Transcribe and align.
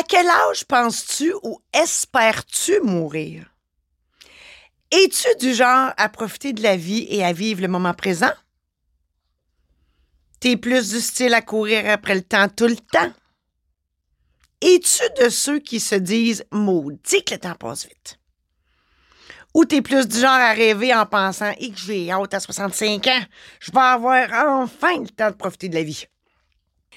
À 0.00 0.02
quel 0.02 0.26
âge 0.28 0.64
penses-tu 0.64 1.34
ou 1.42 1.60
espères-tu 1.74 2.80
mourir? 2.80 3.54
Es-tu 4.90 5.28
du 5.38 5.52
genre 5.52 5.92
à 5.94 6.08
profiter 6.08 6.54
de 6.54 6.62
la 6.62 6.74
vie 6.74 7.06
et 7.10 7.22
à 7.22 7.34
vivre 7.34 7.60
le 7.60 7.68
moment 7.68 7.92
présent? 7.92 8.32
T'es 10.40 10.56
plus 10.56 10.88
du 10.92 11.00
style 11.00 11.34
à 11.34 11.42
courir 11.42 11.86
après 11.86 12.14
le 12.14 12.22
temps 12.22 12.48
tout 12.48 12.66
le 12.66 12.76
temps? 12.76 13.12
Es-tu 14.62 15.02
de 15.22 15.28
ceux 15.28 15.58
qui 15.58 15.80
se 15.80 15.96
disent 15.96 16.46
maudit 16.50 17.22
que 17.22 17.34
le 17.34 17.40
temps 17.40 17.54
passe 17.56 17.86
vite? 17.86 18.18
Ou 19.52 19.66
t'es 19.66 19.82
plus 19.82 20.08
du 20.08 20.18
genre 20.18 20.30
à 20.30 20.54
rêver 20.54 20.94
en 20.94 21.04
pensant 21.04 21.52
et 21.58 21.70
que 21.70 21.78
j'ai 21.78 22.10
hâte 22.10 22.32
à 22.32 22.40
65 22.40 23.06
ans, 23.06 23.24
je 23.60 23.70
vais 23.70 23.78
avoir 23.78 24.30
enfin 24.62 24.98
le 24.98 25.10
temps 25.10 25.28
de 25.28 25.36
profiter 25.36 25.68
de 25.68 25.74
la 25.74 25.82
vie. 25.82 26.06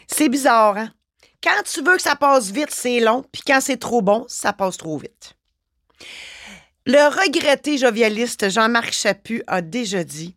C'est 0.07 0.29
bizarre, 0.29 0.77
hein? 0.77 0.93
Quand 1.43 1.61
tu 1.65 1.83
veux 1.83 1.97
que 1.97 2.01
ça 2.01 2.15
passe 2.15 2.51
vite, 2.51 2.71
c'est 2.71 3.01
long, 3.01 3.23
puis 3.31 3.41
quand 3.45 3.59
c'est 3.59 3.77
trop 3.77 4.01
bon, 4.01 4.25
ça 4.29 4.53
passe 4.53 4.77
trop 4.77 4.97
vite. 4.97 5.33
Le 6.85 7.07
regretté 7.07 7.77
jovialiste 7.77 8.49
Jean-Marc 8.49 8.93
Chaput 8.93 9.43
a 9.47 9.61
déjà 9.61 10.03
dit 10.03 10.35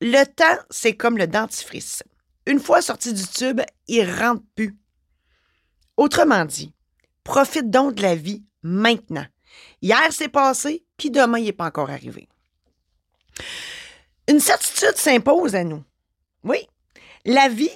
Le 0.00 0.24
temps, 0.24 0.62
c'est 0.70 0.96
comme 0.96 1.16
le 1.16 1.26
dentifrice. 1.26 2.02
Une 2.46 2.60
fois 2.60 2.82
sorti 2.82 3.14
du 3.14 3.26
tube, 3.26 3.62
il 3.88 4.10
rentre 4.10 4.42
plus. 4.54 4.76
Autrement 5.96 6.44
dit, 6.44 6.74
profite 7.22 7.70
donc 7.70 7.94
de 7.94 8.02
la 8.02 8.14
vie 8.14 8.44
maintenant. 8.62 9.26
Hier, 9.80 10.08
c'est 10.10 10.28
passé, 10.28 10.84
puis 10.96 11.10
demain, 11.10 11.38
il 11.38 11.44
n'est 11.44 11.52
pas 11.52 11.66
encore 11.66 11.90
arrivé. 11.90 12.28
Une 14.28 14.40
certitude 14.40 14.96
s'impose 14.96 15.54
à 15.54 15.64
nous. 15.64 15.84
Oui, 16.42 16.58
la 17.24 17.48
vie, 17.48 17.70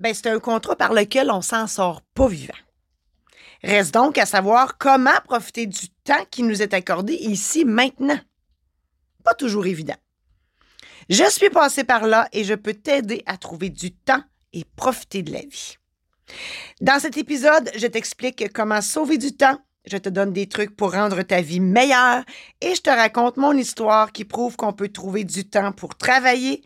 ben, 0.00 0.14
c'est 0.14 0.28
un 0.28 0.40
contrat 0.40 0.76
par 0.76 0.92
lequel 0.92 1.30
on 1.30 1.42
s'en 1.42 1.66
sort 1.66 2.00
pas 2.14 2.26
vivant. 2.26 2.54
Reste 3.62 3.92
donc 3.92 4.16
à 4.16 4.24
savoir 4.24 4.78
comment 4.78 5.10
profiter 5.24 5.66
du 5.66 5.88
temps 6.04 6.24
qui 6.30 6.42
nous 6.42 6.62
est 6.62 6.72
accordé 6.72 7.12
ici 7.14 7.66
maintenant. 7.66 8.18
Pas 9.22 9.34
toujours 9.34 9.66
évident. 9.66 9.96
Je 11.10 11.28
suis 11.30 11.50
passé 11.50 11.84
par 11.84 12.06
là 12.06 12.28
et 12.32 12.44
je 12.44 12.54
peux 12.54 12.72
t'aider 12.72 13.22
à 13.26 13.36
trouver 13.36 13.68
du 13.68 13.92
temps 13.92 14.22
et 14.54 14.64
profiter 14.76 15.22
de 15.22 15.32
la 15.32 15.40
vie. 15.40 15.76
Dans 16.80 16.98
cet 16.98 17.18
épisode, 17.18 17.70
je 17.76 17.86
t'explique 17.86 18.52
comment 18.52 18.80
sauver 18.80 19.18
du 19.18 19.36
temps, 19.36 19.58
je 19.84 19.98
te 19.98 20.08
donne 20.08 20.32
des 20.32 20.48
trucs 20.48 20.74
pour 20.76 20.92
rendre 20.92 21.20
ta 21.22 21.42
vie 21.42 21.60
meilleure 21.60 22.24
et 22.60 22.74
je 22.74 22.80
te 22.80 22.90
raconte 22.90 23.36
mon 23.36 23.52
histoire 23.52 24.12
qui 24.12 24.24
prouve 24.24 24.56
qu'on 24.56 24.72
peut 24.72 24.88
trouver 24.88 25.24
du 25.24 25.46
temps 25.48 25.72
pour 25.72 25.96
travailler 25.96 26.62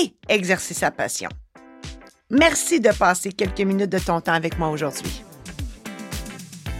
et 0.00 0.16
exercer 0.28 0.74
sa 0.74 0.90
passion. 0.90 1.28
Merci 2.32 2.80
de 2.80 2.88
passer 2.88 3.30
quelques 3.30 3.60
minutes 3.60 3.90
de 3.90 3.98
ton 3.98 4.22
temps 4.22 4.32
avec 4.32 4.58
moi 4.58 4.70
aujourd'hui. 4.70 5.22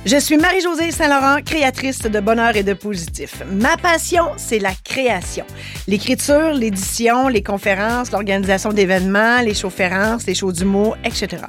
Je 0.06 0.16
suis 0.16 0.38
Marie-Josée 0.38 0.90
Saint-Laurent, 0.90 1.42
créatrice 1.44 2.00
de 2.00 2.20
bonheur 2.20 2.56
et 2.56 2.62
de 2.62 2.72
positif. 2.72 3.42
Ma 3.52 3.76
passion, 3.76 4.24
c'est 4.38 4.58
la 4.58 4.72
création. 4.72 5.44
L'écriture, 5.86 6.54
l'édition, 6.54 7.28
les 7.28 7.42
conférences, 7.42 8.10
l'organisation 8.12 8.72
d'événements, 8.72 9.42
les 9.42 9.52
shows-férences, 9.52 10.26
les 10.26 10.34
shows 10.34 10.52
d'humour, 10.52 10.96
etc. 11.04 11.42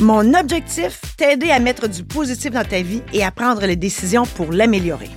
Mon 0.00 0.34
objectif, 0.34 1.00
t'aider 1.16 1.52
à 1.52 1.60
mettre 1.60 1.86
du 1.86 2.02
positif 2.02 2.50
dans 2.50 2.64
ta 2.64 2.82
vie 2.82 3.02
et 3.12 3.22
à 3.22 3.30
prendre 3.30 3.64
les 3.64 3.76
décisions 3.76 4.26
pour 4.26 4.50
l'améliorer. 4.50 5.10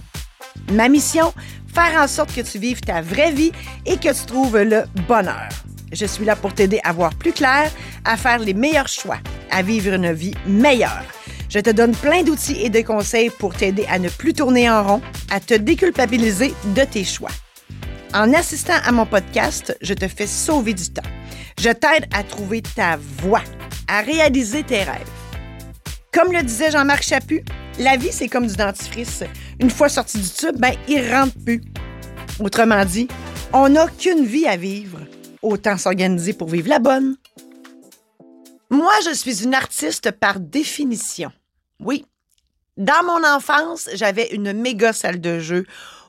Ma 0.72 0.88
mission, 0.88 1.34
faire 1.74 2.00
en 2.00 2.08
sorte 2.08 2.34
que 2.36 2.42
tu 2.42 2.60
vives 2.60 2.82
ta 2.82 3.02
vraie 3.02 3.32
vie 3.32 3.52
et 3.88 3.98
que 3.98 4.14
tu 4.14 4.26
trouves 4.28 4.60
le 4.60 4.84
bonheur. 5.08 5.50
Je 5.94 6.06
suis 6.08 6.26
là 6.26 6.36
pour 6.36 6.54
t'aider 6.54 6.80
à 6.84 6.92
voir 6.92 7.14
plus 7.14 7.34
clair, 7.34 7.72
à 8.04 8.18
faire 8.18 8.40
les 8.40 8.56
meilleurs 8.56 8.88
choix, 8.88 9.20
à 9.52 9.62
vivre 9.62 9.94
une 9.94 10.12
vie 10.12 10.34
meilleure. 10.48 11.04
Je 11.50 11.60
te 11.60 11.70
donne 11.70 11.96
plein 11.96 12.24
d'outils 12.24 12.60
et 12.60 12.72
de 12.72 12.82
conseils 12.82 13.30
pour 13.30 13.54
t'aider 13.54 13.86
à 13.88 14.00
ne 14.00 14.10
plus 14.10 14.34
tourner 14.34 14.68
en 14.70 14.84
rond, 14.84 15.02
à 15.30 15.40
te 15.40 15.54
déculpabiliser 15.54 16.52
de 16.76 16.84
tes 16.84 17.04
choix. 17.04 17.30
En 18.12 18.34
assistant 18.34 18.74
à 18.84 18.92
mon 18.92 19.06
podcast, 19.06 19.78
je 19.82 19.94
te 19.94 20.08
fais 20.08 20.26
sauver 20.26 20.74
du 20.74 20.90
temps. 20.90 21.02
Je 21.60 21.70
t'aide 21.70 22.08
à 22.12 22.24
trouver 22.24 22.64
ta 22.64 22.98
voie, 23.20 23.44
à 23.88 24.02
réaliser 24.02 24.64
tes 24.64 24.84
rêves. 24.84 25.10
Comme 26.12 26.32
le 26.32 26.42
disait 26.42 26.72
Jean-Marc 26.72 27.04
Chaput, 27.04 27.44
la 27.80 27.98
vie, 27.98 28.12
c'est 28.12 28.28
comme 28.28 28.48
du 28.48 28.56
dentifrice. 28.56 29.24
Une 29.60 29.70
fois 29.70 29.90
sorti 29.90 30.18
du 30.18 30.30
tube, 30.30 30.58
ben, 30.58 30.74
il 30.88 31.12
rentre 31.12 31.34
plus. 31.44 31.62
Autrement 32.40 32.84
dit, 32.84 33.08
on 33.52 33.70
n'a 33.70 33.88
qu'une 33.88 34.26
vie 34.26 34.48
à 34.48 34.58
vivre. 34.58 35.00
Autant 35.44 35.78
s'organiser 35.78 36.34
pour 36.34 36.50
vivre 36.50 36.70
la 36.70 36.80
bonne. 36.80 37.18
Moi, 38.70 38.94
je 39.06 39.14
suis 39.14 39.44
une 39.44 39.54
artiste 39.54 40.10
par 40.12 40.40
définition. 40.40 41.32
Oui. 41.80 42.06
Dans 42.78 43.04
mon 43.06 43.24
enfance, 43.24 43.88
j'avais 43.94 44.30
une 44.34 44.54
méga 44.54 44.94
salle 44.94 45.22
de 45.22 45.40
jeu 45.40 45.66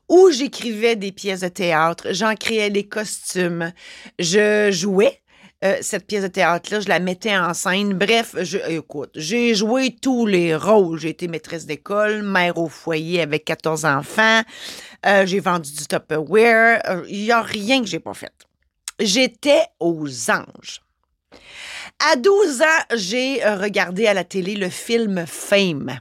où 0.09 0.31
j'écrivais 0.31 0.97
des 0.97 1.13
pièces 1.13 1.41
de 1.41 1.49
théâtre, 1.49 2.09
j'en 2.13 2.35
créais 2.35 2.71
les 2.71 2.87
costumes, 2.87 3.73
je 4.19 4.71
jouais 4.71 5.21
euh, 5.65 5.79
cette 5.81 6.07
pièce 6.07 6.23
de 6.23 6.29
théâtre-là, 6.29 6.81
je 6.81 6.89
la 6.89 7.01
mettais 7.01 7.37
en 7.37 7.55
scène. 7.55 7.95
Bref, 7.95 8.35
je, 8.43 8.59
écoute, 8.69 9.11
j'ai 9.15 9.55
joué 9.55 9.97
tous 10.01 10.27
les 10.27 10.55
rôles. 10.55 10.99
J'ai 10.99 11.09
été 11.09 11.27
maîtresse 11.27 11.65
d'école, 11.65 12.23
mère 12.23 12.59
au 12.59 12.69
foyer 12.69 13.23
avec 13.23 13.47
14 13.47 13.87
enfants, 13.87 14.43
euh, 15.07 15.25
j'ai 15.25 15.41
vendu 15.41 15.73
du 15.73 15.87
Tupperware. 15.87 16.83
Euh, 16.87 17.05
il 17.09 17.23
n'y 17.23 17.33
a 17.33 17.41
rien 17.41 17.81
que 17.81 17.87
j'ai 17.87 18.01
pas 18.01 18.15
fait. 18.15 18.33
J'étais 19.01 19.63
aux 19.81 20.31
anges. 20.31 20.81
À 22.13 22.17
12 22.17 22.63
ans, 22.63 22.85
j'ai 22.95 23.45
euh, 23.45 23.57
regardé 23.57 24.07
à 24.07 24.15
la 24.15 24.25
télé 24.25 24.55
le 24.55 24.69
film 24.69 25.25
Fame. 25.27 25.99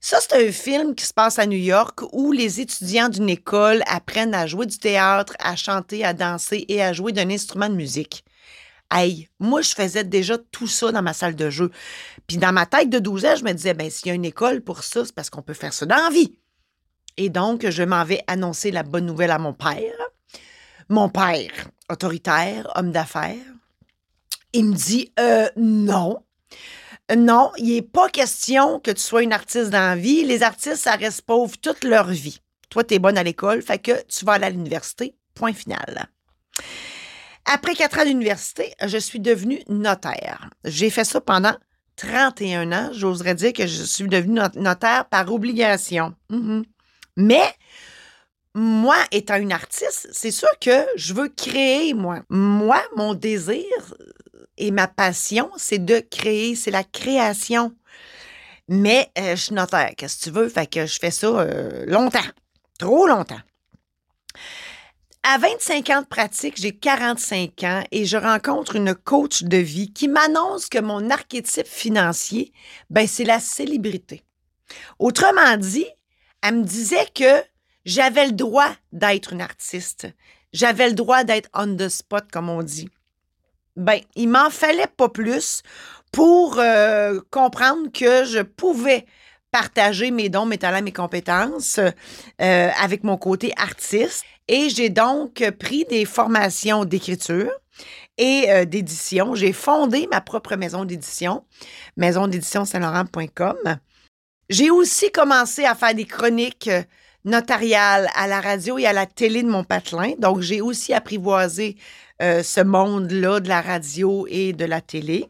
Ça, 0.00 0.18
c'est 0.20 0.48
un 0.48 0.52
film 0.52 0.94
qui 0.94 1.04
se 1.04 1.12
passe 1.12 1.38
à 1.38 1.46
New 1.46 1.58
York 1.58 2.00
où 2.12 2.32
les 2.32 2.60
étudiants 2.60 3.08
d'une 3.08 3.28
école 3.28 3.82
apprennent 3.86 4.34
à 4.34 4.46
jouer 4.46 4.66
du 4.66 4.78
théâtre, 4.78 5.34
à 5.40 5.56
chanter, 5.56 6.04
à 6.04 6.14
danser 6.14 6.64
et 6.68 6.82
à 6.82 6.92
jouer 6.92 7.12
d'un 7.12 7.30
instrument 7.30 7.68
de 7.68 7.74
musique. 7.74 8.24
Hey, 8.90 9.28
moi, 9.38 9.60
je 9.60 9.74
faisais 9.74 10.04
déjà 10.04 10.38
tout 10.38 10.68
ça 10.68 10.92
dans 10.92 11.02
ma 11.02 11.12
salle 11.12 11.36
de 11.36 11.50
jeu. 11.50 11.70
Puis 12.26 12.38
dans 12.38 12.52
ma 12.52 12.64
tête 12.64 12.88
de 12.88 13.00
12 13.00 13.24
ans, 13.26 13.36
je 13.36 13.44
me 13.44 13.52
disais, 13.52 13.74
ben 13.74 13.90
s'il 13.90 14.08
y 14.08 14.10
a 14.10 14.14
une 14.14 14.24
école 14.24 14.62
pour 14.62 14.82
ça, 14.82 15.04
c'est 15.04 15.14
parce 15.14 15.28
qu'on 15.28 15.42
peut 15.42 15.52
faire 15.52 15.74
ça 15.74 15.84
dans 15.84 15.96
la 15.96 16.10
vie. 16.10 16.38
Et 17.18 17.28
donc, 17.28 17.68
je 17.68 17.82
m'en 17.82 18.04
vais 18.04 18.22
annoncer 18.28 18.70
la 18.70 18.84
bonne 18.84 19.04
nouvelle 19.04 19.32
à 19.32 19.38
mon 19.38 19.52
père. 19.52 20.07
Mon 20.88 21.08
père, 21.08 21.50
autoritaire, 21.90 22.70
homme 22.74 22.92
d'affaires, 22.92 23.36
il 24.52 24.64
me 24.66 24.74
dit 24.74 25.12
euh, 25.20 25.48
non. 25.56 26.22
Non, 27.16 27.52
il 27.56 27.74
n'est 27.74 27.82
pas 27.82 28.08
question 28.08 28.80
que 28.80 28.90
tu 28.90 29.00
sois 29.00 29.22
une 29.22 29.32
artiste 29.32 29.70
dans 29.70 29.78
la 29.80 29.96
vie. 29.96 30.24
Les 30.24 30.42
artistes, 30.42 30.76
ça 30.76 30.92
reste 30.92 31.22
pauvre 31.22 31.56
toute 31.58 31.84
leur 31.84 32.08
vie. 32.08 32.40
Toi, 32.68 32.84
tu 32.84 32.94
es 32.94 32.98
bonne 32.98 33.16
à 33.16 33.22
l'école, 33.22 33.62
fait 33.62 33.78
que 33.78 34.02
tu 34.06 34.24
vas 34.24 34.32
aller 34.32 34.46
à 34.46 34.50
l'université. 34.50 35.14
Point 35.34 35.54
final. 35.54 36.08
Après 37.46 37.74
quatre 37.74 37.98
ans 37.98 38.04
d'université, 38.04 38.74
je 38.84 38.98
suis 38.98 39.20
devenue 39.20 39.62
notaire. 39.68 40.50
J'ai 40.64 40.90
fait 40.90 41.04
ça 41.04 41.20
pendant 41.20 41.54
31 41.96 42.72
ans. 42.72 42.90
J'oserais 42.92 43.34
dire 43.34 43.54
que 43.54 43.66
je 43.66 43.82
suis 43.84 44.08
devenue 44.08 44.40
notaire 44.56 45.06
par 45.06 45.32
obligation. 45.32 46.14
Mhm. 46.28 46.64
Mais 47.16 47.54
moi, 48.54 48.96
étant 49.12 49.36
une 49.36 49.52
artiste, 49.52 50.08
c'est 50.12 50.30
sûr 50.30 50.48
que 50.60 50.86
je 50.96 51.14
veux 51.14 51.28
créer, 51.28 51.94
moi. 51.94 52.22
Moi, 52.28 52.82
mon 52.96 53.14
désir, 53.14 53.64
et 54.58 54.70
ma 54.70 54.88
passion, 54.88 55.50
c'est 55.56 55.84
de 55.84 56.00
créer, 56.00 56.54
c'est 56.54 56.70
la 56.70 56.84
création. 56.84 57.74
Mais 58.68 59.10
euh, 59.18 59.36
je 59.36 59.44
suis 59.44 59.54
notaire, 59.54 59.92
qu'est-ce 59.96 60.18
que 60.18 60.24
tu 60.24 60.30
veux? 60.30 60.48
Fait 60.48 60.66
que 60.66 60.84
je 60.84 60.98
fais 60.98 61.10
ça 61.10 61.28
euh, 61.28 61.86
longtemps, 61.86 62.18
trop 62.78 63.06
longtemps. 63.06 63.40
À 65.22 65.38
25 65.38 65.90
ans 65.90 66.02
de 66.02 66.06
pratique, 66.06 66.60
j'ai 66.60 66.76
45 66.76 67.62
ans 67.64 67.84
et 67.90 68.04
je 68.04 68.16
rencontre 68.16 68.76
une 68.76 68.94
coach 68.94 69.42
de 69.42 69.56
vie 69.56 69.92
qui 69.92 70.08
m'annonce 70.08 70.68
que 70.68 70.78
mon 70.78 71.10
archétype 71.10 71.66
financier, 71.66 72.52
ben, 72.90 73.06
c'est 73.06 73.24
la 73.24 73.40
célébrité. 73.40 74.22
Autrement 74.98 75.56
dit, 75.56 75.86
elle 76.42 76.56
me 76.56 76.64
disait 76.64 77.06
que 77.14 77.42
j'avais 77.88 78.26
le 78.26 78.32
droit 78.32 78.70
d'être 78.92 79.32
une 79.32 79.40
artiste. 79.40 80.06
J'avais 80.52 80.88
le 80.88 80.94
droit 80.94 81.24
d'être 81.24 81.48
on 81.54 81.74
the 81.74 81.88
spot, 81.88 82.30
comme 82.30 82.50
on 82.50 82.62
dit 82.62 82.90
ben, 83.76 84.00
il 84.16 84.28
m'en 84.28 84.50
fallait 84.50 84.88
pas 84.88 85.08
plus 85.08 85.62
pour 86.12 86.58
euh, 86.58 87.20
comprendre 87.30 87.90
que 87.92 88.24
je 88.24 88.40
pouvais 88.40 89.06
partager 89.52 90.10
mes 90.10 90.28
dons, 90.28 90.44
mes 90.44 90.58
talents, 90.58 90.82
mes 90.82 90.92
compétences 90.92 91.78
euh, 91.78 92.70
avec 92.78 93.04
mon 93.04 93.16
côté 93.16 93.52
artiste. 93.56 94.24
Et 94.48 94.68
j'ai 94.68 94.90
donc 94.90 95.48
pris 95.58 95.84
des 95.84 96.04
formations 96.04 96.84
d'écriture 96.84 97.50
et 98.18 98.50
euh, 98.50 98.64
d'édition. 98.64 99.34
J'ai 99.34 99.52
fondé 99.52 100.08
ma 100.10 100.20
propre 100.20 100.56
maison 100.56 100.84
d'édition, 100.84 101.44
maison 101.96 102.26
d'édition 102.26 102.64
saint-laurent.com. 102.64 103.78
J'ai 104.50 104.70
aussi 104.70 105.10
commencé 105.12 105.64
à 105.64 105.74
faire 105.74 105.94
des 105.94 106.06
chroniques 106.06 106.70
notariales 107.28 108.08
à 108.14 108.26
la 108.26 108.40
radio 108.40 108.78
et 108.78 108.86
à 108.86 108.92
la 108.92 109.06
télé 109.06 109.42
de 109.42 109.48
mon 109.48 109.64
patelin. 109.64 110.12
Donc, 110.18 110.40
j'ai 110.40 110.60
aussi 110.60 110.92
apprivoisé 110.92 111.76
euh, 112.20 112.42
ce 112.42 112.60
monde-là 112.60 113.40
de 113.40 113.48
la 113.48 113.60
radio 113.60 114.26
et 114.28 114.52
de 114.52 114.64
la 114.64 114.80
télé. 114.80 115.28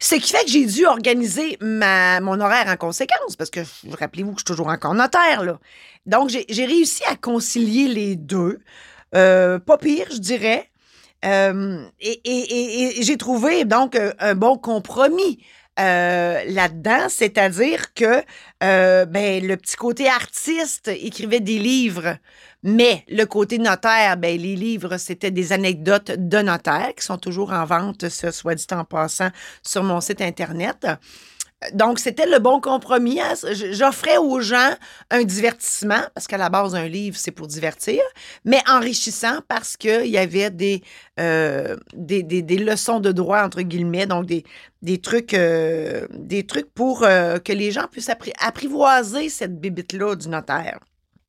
Ce 0.00 0.16
qui 0.16 0.32
fait 0.32 0.44
que 0.44 0.50
j'ai 0.50 0.66
dû 0.66 0.84
organiser 0.86 1.56
ma, 1.60 2.20
mon 2.20 2.40
horaire 2.40 2.66
en 2.68 2.76
conséquence, 2.76 3.36
parce 3.36 3.50
que 3.50 3.60
rappelez-vous 3.98 4.32
que 4.32 4.40
je 4.40 4.44
suis 4.44 4.54
toujours 4.54 4.68
encore 4.68 4.94
notaire. 4.94 5.44
Là. 5.44 5.58
Donc, 6.04 6.28
j'ai 6.30 6.66
réussi 6.66 7.02
à 7.04 7.16
concilier 7.16 7.88
les 7.88 8.16
deux. 8.16 8.58
Euh, 9.14 9.58
pas 9.58 9.78
pire, 9.78 10.06
je 10.10 10.18
dirais. 10.18 10.70
Euh, 11.24 11.84
et, 12.00 12.98
j'ai 13.00 13.16
trouvé 13.16 13.64
donc 13.64 13.98
un 14.18 14.34
bon 14.34 14.58
compromis. 14.58 15.38
Euh, 15.78 16.42
là-dedans, 16.46 17.08
c'est-à-dire 17.08 17.92
que 17.92 18.22
ben, 18.60 19.46
le 19.46 19.56
petit 19.56 19.76
côté 19.76 20.08
artiste 20.08 20.88
écrivait 20.88 21.40
des 21.40 21.58
livres, 21.58 22.16
mais 22.62 23.04
le 23.08 23.24
côté 23.24 23.58
notaire, 23.58 24.16
ben, 24.16 24.36
les 24.40 24.56
livres, 24.56 24.96
c'était 24.96 25.30
des 25.30 25.52
anecdotes 25.52 26.10
de 26.10 26.38
notaire 26.38 26.94
qui 26.96 27.04
sont 27.04 27.18
toujours 27.18 27.52
en 27.52 27.64
vente, 27.64 28.08
ce 28.08 28.30
soit 28.30 28.54
dit 28.54 28.66
en 28.72 28.84
passant, 28.84 29.28
sur 29.62 29.82
mon 29.82 30.00
site 30.00 30.22
Internet. 30.22 30.86
Donc, 31.72 31.98
c'était 31.98 32.26
le 32.26 32.38
bon 32.38 32.60
compromis. 32.60 33.18
J'offrais 33.72 34.18
aux 34.18 34.40
gens 34.40 34.74
un 35.10 35.24
divertissement, 35.24 36.02
parce 36.14 36.26
qu'à 36.26 36.36
la 36.36 36.50
base, 36.50 36.74
un 36.74 36.86
livre, 36.86 37.16
c'est 37.16 37.30
pour 37.30 37.46
divertir, 37.46 38.02
mais 38.44 38.60
enrichissant 38.68 39.40
parce 39.48 39.76
qu'il 39.76 40.06
y 40.06 40.18
avait 40.18 40.50
des, 40.50 40.82
euh, 41.18 41.76
leçons 41.96 43.00
de 43.00 43.10
droit, 43.10 43.42
entre 43.42 43.62
guillemets, 43.62 44.06
donc 44.06 44.26
des, 44.26 44.44
des, 44.82 44.98
trucs, 44.98 45.32
euh, 45.32 46.06
des 46.10 46.44
trucs 46.46 46.72
pour 46.74 47.04
euh, 47.04 47.38
que 47.38 47.52
les 47.52 47.72
gens 47.72 47.86
puissent 47.90 48.10
apprivoiser 48.40 49.30
cette 49.30 49.58
bibite-là 49.58 50.14
du 50.14 50.28
notaire. 50.28 50.78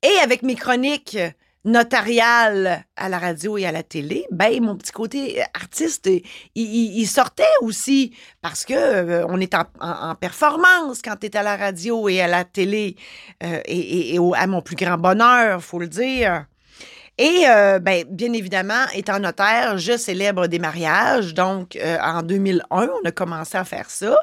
Et 0.02 0.18
avec 0.22 0.42
mes 0.42 0.54
chroniques 0.54 1.18
notarial 1.64 2.84
à 2.96 3.08
la 3.08 3.18
radio 3.18 3.58
et 3.58 3.66
à 3.66 3.72
la 3.72 3.82
télé, 3.82 4.26
ben 4.30 4.62
mon 4.62 4.76
petit 4.76 4.92
côté 4.92 5.42
artiste, 5.54 6.08
il, 6.54 7.06
sortait 7.06 7.44
aussi 7.62 8.14
parce 8.40 8.64
que 8.64 8.74
euh, 8.74 9.26
on 9.28 9.40
est 9.40 9.54
en, 9.54 10.14
performance 10.14 11.02
quand 11.02 11.16
tu 11.16 11.26
es 11.26 11.36
à 11.36 11.42
la 11.42 11.56
radio 11.56 12.08
et 12.08 12.20
à 12.20 12.26
la 12.26 12.44
télé 12.44 12.96
euh, 13.42 13.60
et, 13.64 14.14
et, 14.14 14.18
à 14.36 14.46
mon 14.46 14.62
plus 14.62 14.76
grand 14.76 14.98
bonheur, 14.98 15.62
faut 15.62 15.78
le 15.78 15.88
dire. 15.88 16.46
Et 17.18 17.46
euh, 17.48 17.80
ben, 17.80 18.04
bien 18.08 18.32
évidemment, 18.32 18.84
étant 18.94 19.18
notaire, 19.18 19.76
je 19.76 19.96
célèbre 19.96 20.46
des 20.46 20.60
mariages. 20.60 21.34
Donc, 21.34 21.74
euh, 21.74 21.98
en 22.00 22.22
2001, 22.22 22.62
on 22.70 23.04
a 23.04 23.10
commencé 23.10 23.58
à 23.58 23.64
faire 23.64 23.90
ça. 23.90 24.16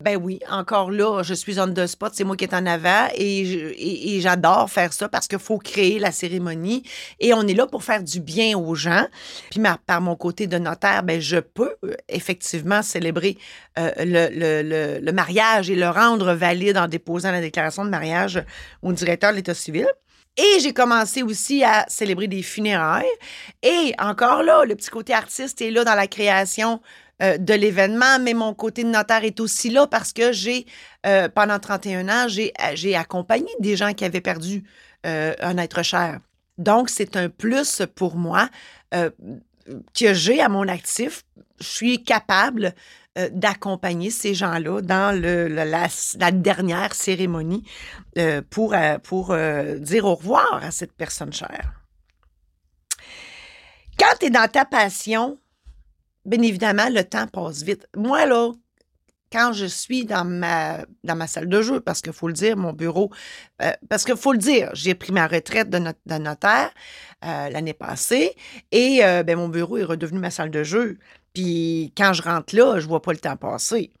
Ben 0.00 0.16
oui, 0.16 0.40
encore 0.48 0.90
là, 0.90 1.22
je 1.22 1.34
suis 1.34 1.60
on 1.60 1.68
the 1.68 1.86
spot, 1.86 2.12
c'est 2.14 2.24
moi 2.24 2.36
qui 2.36 2.44
est 2.44 2.54
en 2.54 2.64
avant 2.64 3.08
et, 3.14 4.18
j'adore 4.20 4.70
faire 4.70 4.94
ça 4.94 5.08
parce 5.10 5.28
qu'il 5.28 5.38
faut 5.38 5.58
créer 5.58 5.98
la 5.98 6.12
cérémonie 6.12 6.82
et 7.20 7.34
on 7.34 7.46
est 7.46 7.54
là 7.54 7.66
pour 7.66 7.84
faire 7.84 8.02
du 8.02 8.20
bien 8.20 8.56
aux 8.56 8.74
gens. 8.74 9.06
Puis 9.50 9.60
par 9.86 10.00
mon 10.00 10.16
côté 10.16 10.46
de 10.46 10.56
notaire, 10.56 11.02
ben, 11.02 11.20
je 11.20 11.36
peux 11.36 11.74
euh, 11.84 11.94
effectivement 12.08 12.80
célébrer 12.82 13.36
le, 13.76 14.98
le 15.00 15.12
mariage 15.12 15.70
et 15.70 15.74
le 15.74 15.88
rendre 15.88 16.32
valide 16.32 16.78
en 16.78 16.88
déposant 16.88 17.32
la 17.32 17.40
déclaration 17.40 17.84
de 17.84 17.90
mariage 17.90 18.42
au 18.82 18.92
directeur 18.92 19.30
de 19.30 19.36
l'État 19.36 19.54
civil. 19.54 19.86
Et 20.36 20.60
j'ai 20.60 20.72
commencé 20.72 21.22
aussi 21.22 21.64
à 21.64 21.84
célébrer 21.88 22.28
des 22.28 22.42
funérailles. 22.42 23.04
Et 23.62 23.92
encore 23.98 24.42
là, 24.42 24.64
le 24.64 24.74
petit 24.74 24.90
côté 24.90 25.12
artiste 25.12 25.60
est 25.60 25.70
là 25.70 25.84
dans 25.84 25.94
la 25.94 26.06
création 26.06 26.80
euh, 27.22 27.36
de 27.36 27.52
l'événement, 27.52 28.18
mais 28.18 28.32
mon 28.32 28.54
côté 28.54 28.82
de 28.82 28.88
notaire 28.88 29.24
est 29.24 29.40
aussi 29.40 29.68
là 29.68 29.86
parce 29.86 30.12
que 30.12 30.32
j'ai, 30.32 30.66
euh, 31.06 31.28
pendant 31.28 31.58
31 31.58 32.08
ans, 32.08 32.28
j'ai, 32.28 32.52
j'ai 32.74 32.96
accompagné 32.96 33.50
des 33.58 33.76
gens 33.76 33.92
qui 33.92 34.04
avaient 34.04 34.22
perdu 34.22 34.64
euh, 35.06 35.34
un 35.40 35.58
être 35.58 35.82
cher. 35.82 36.20
Donc, 36.56 36.88
c'est 36.88 37.16
un 37.16 37.28
plus 37.28 37.82
pour 37.94 38.16
moi 38.16 38.48
que 38.92 40.14
j'ai 40.14 40.40
à 40.40 40.48
mon 40.48 40.66
actif. 40.66 41.22
Je 41.60 41.66
suis 41.66 42.02
capable 42.02 42.74
euh, 43.18 43.28
d'accompagner 43.32 44.08
ces 44.08 44.34
gens-là 44.34 44.82
dans 44.82 45.20
la, 45.20 46.30
dernière 46.30 46.94
cérémonie 46.94 47.64
euh, 48.18 48.40
pour, 48.48 48.72
euh, 48.72 48.98
pour 48.98 49.34
dire 49.80 50.04
au 50.04 50.14
revoir 50.14 50.60
à 50.62 50.70
cette 50.70 50.92
personne 50.92 51.32
chère. 51.32 51.72
Quand 53.98 54.14
tu 54.20 54.26
es 54.26 54.30
dans 54.30 54.48
ta 54.48 54.64
passion, 54.64 55.40
bien 56.24 56.40
évidemment, 56.40 56.88
le 56.88 57.02
temps 57.02 57.26
passe 57.26 57.64
vite. 57.64 57.88
Moi, 57.96 58.26
là, 58.26 58.52
quand 59.32 59.52
je 59.52 59.66
suis 59.66 60.04
dans 60.04 60.24
ma, 60.24 61.26
salle 61.26 61.48
de 61.48 61.62
jeu, 61.62 61.80
parce 61.80 62.00
qu'il 62.00 62.12
faut 62.12 62.28
le 62.28 62.34
dire, 62.34 62.56
mon 62.56 62.72
bureau, 62.72 63.10
parce 63.88 64.04
qu'il 64.04 64.16
faut 64.16 64.32
le 64.32 64.38
dire, 64.38 64.70
j'ai 64.74 64.94
pris 64.94 65.12
ma 65.12 65.26
retraite 65.26 65.70
de, 65.70 65.78
notaire 66.18 66.70
l'année 67.22 67.74
passée 67.74 68.34
et 68.72 69.00
ben, 69.24 69.36
mon 69.36 69.48
bureau 69.48 69.76
est 69.76 69.84
redevenu 69.84 70.18
ma 70.18 70.30
salle 70.30 70.50
de 70.50 70.62
jeu. 70.62 70.98
Puis 71.34 71.92
quand 71.96 72.12
je 72.12 72.22
rentre 72.22 72.56
là, 72.56 72.80
je 72.80 72.86
vois 72.86 73.02
pas 73.02 73.12
le 73.12 73.18
temps 73.18 73.36
passer. 73.36 73.92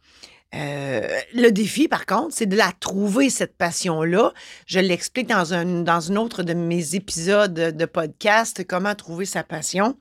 Euh, 0.54 1.20
le 1.32 1.50
défi, 1.50 1.86
par 1.86 2.06
contre, 2.06 2.34
c'est 2.34 2.46
de 2.46 2.56
la 2.56 2.72
trouver, 2.80 3.30
cette 3.30 3.56
passion-là. 3.56 4.32
Je 4.66 4.80
l'explique 4.80 5.28
dans 5.28 5.54
un, 5.54 5.82
dans 5.82 6.10
un 6.10 6.16
autre 6.16 6.42
de 6.42 6.54
mes 6.54 6.96
épisodes 6.96 7.54
de 7.54 7.84
podcast, 7.84 8.66
comment 8.66 8.94
trouver 8.94 9.26
sa 9.26 9.44
passion. 9.44 9.96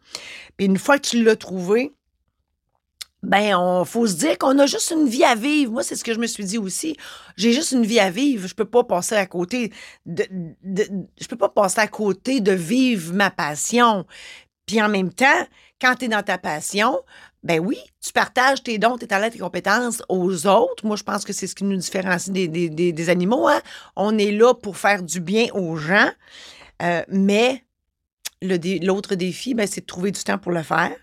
Puis 0.57 0.65
une 0.65 0.79
fois 0.79 0.97
que 0.97 1.07
tu 1.07 1.23
l'as 1.23 1.35
trouvé, 1.35 1.93
ben, 3.21 3.55
on 3.55 3.83
faut 3.83 4.07
se 4.07 4.15
dire 4.15 4.37
qu'on 4.37 4.57
a 4.59 4.65
juste 4.65 4.91
une 4.91 5.07
vie 5.07 5.25
à 5.25 5.35
vivre. 5.35 5.73
Moi, 5.73 5.83
c'est 5.83 5.95
ce 5.95 6.03
que 6.03 6.13
je 6.13 6.19
me 6.19 6.27
suis 6.27 6.45
dit 6.45 6.57
aussi. 6.57 6.95
J'ai 7.35 7.51
juste 7.51 7.73
une 7.73 7.85
vie 7.85 7.99
à 7.99 8.09
vivre. 8.09 8.47
Je 8.47 8.55
peux 8.55 8.65
pas 8.65 8.83
passer 8.83 9.15
à 9.15 9.25
côté 9.25 9.73
de, 10.05 10.25
de 10.63 10.87
je 11.19 11.27
peux 11.27 11.35
pas 11.35 11.49
passer 11.49 11.79
à 11.79 11.87
côté 11.87 12.39
de 12.39 12.53
vivre 12.53 13.13
ma 13.13 13.29
passion. 13.29 14.05
Puis 14.65 14.81
en 14.81 14.87
même 14.87 15.11
temps, 15.11 15.47
quand 15.81 15.95
tu 15.95 16.05
es 16.05 16.07
dans 16.07 16.23
ta 16.23 16.37
passion, 16.37 16.99
ben 17.43 17.59
oui, 17.59 17.77
tu 18.01 18.11
partages 18.11 18.63
tes 18.63 18.77
dons, 18.77 18.97
tes 18.97 19.07
talents, 19.07 19.29
tes 19.29 19.39
compétences 19.39 20.03
aux 20.09 20.45
autres. 20.45 20.85
Moi, 20.85 20.95
je 20.95 21.03
pense 21.03 21.23
que 21.23 21.33
c'est 21.33 21.47
ce 21.47 21.55
qui 21.55 21.63
nous 21.63 21.77
différencie 21.77 22.31
des, 22.31 22.69
des, 22.69 23.09
animaux. 23.09 23.47
Hein. 23.47 23.61
On 23.95 24.17
est 24.17 24.31
là 24.31 24.53
pour 24.53 24.77
faire 24.77 25.03
du 25.03 25.21
bien 25.21 25.47
aux 25.53 25.77
gens. 25.77 26.09
Euh, 26.81 27.03
mais 27.07 27.63
l'autre 28.41 29.15
défi, 29.15 29.53
ben, 29.53 29.67
c'est 29.67 29.81
de 29.81 29.85
trouver 29.85 30.11
du 30.11 30.23
temps 30.23 30.37
pour 30.37 30.51
le 30.51 30.63
faire. 30.63 30.95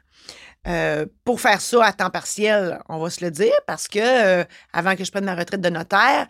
Euh, 0.66 1.06
pour 1.24 1.40
faire 1.40 1.60
ça 1.60 1.84
à 1.84 1.92
temps 1.92 2.10
partiel, 2.10 2.80
on 2.88 2.98
va 2.98 3.10
se 3.10 3.24
le 3.24 3.30
dire, 3.30 3.54
parce 3.66 3.86
que 3.86 4.00
euh, 4.00 4.44
avant 4.72 4.96
que 4.96 5.04
je 5.04 5.10
prenne 5.10 5.24
ma 5.24 5.34
retraite 5.34 5.60
de 5.60 5.70
notaire, 5.70 6.26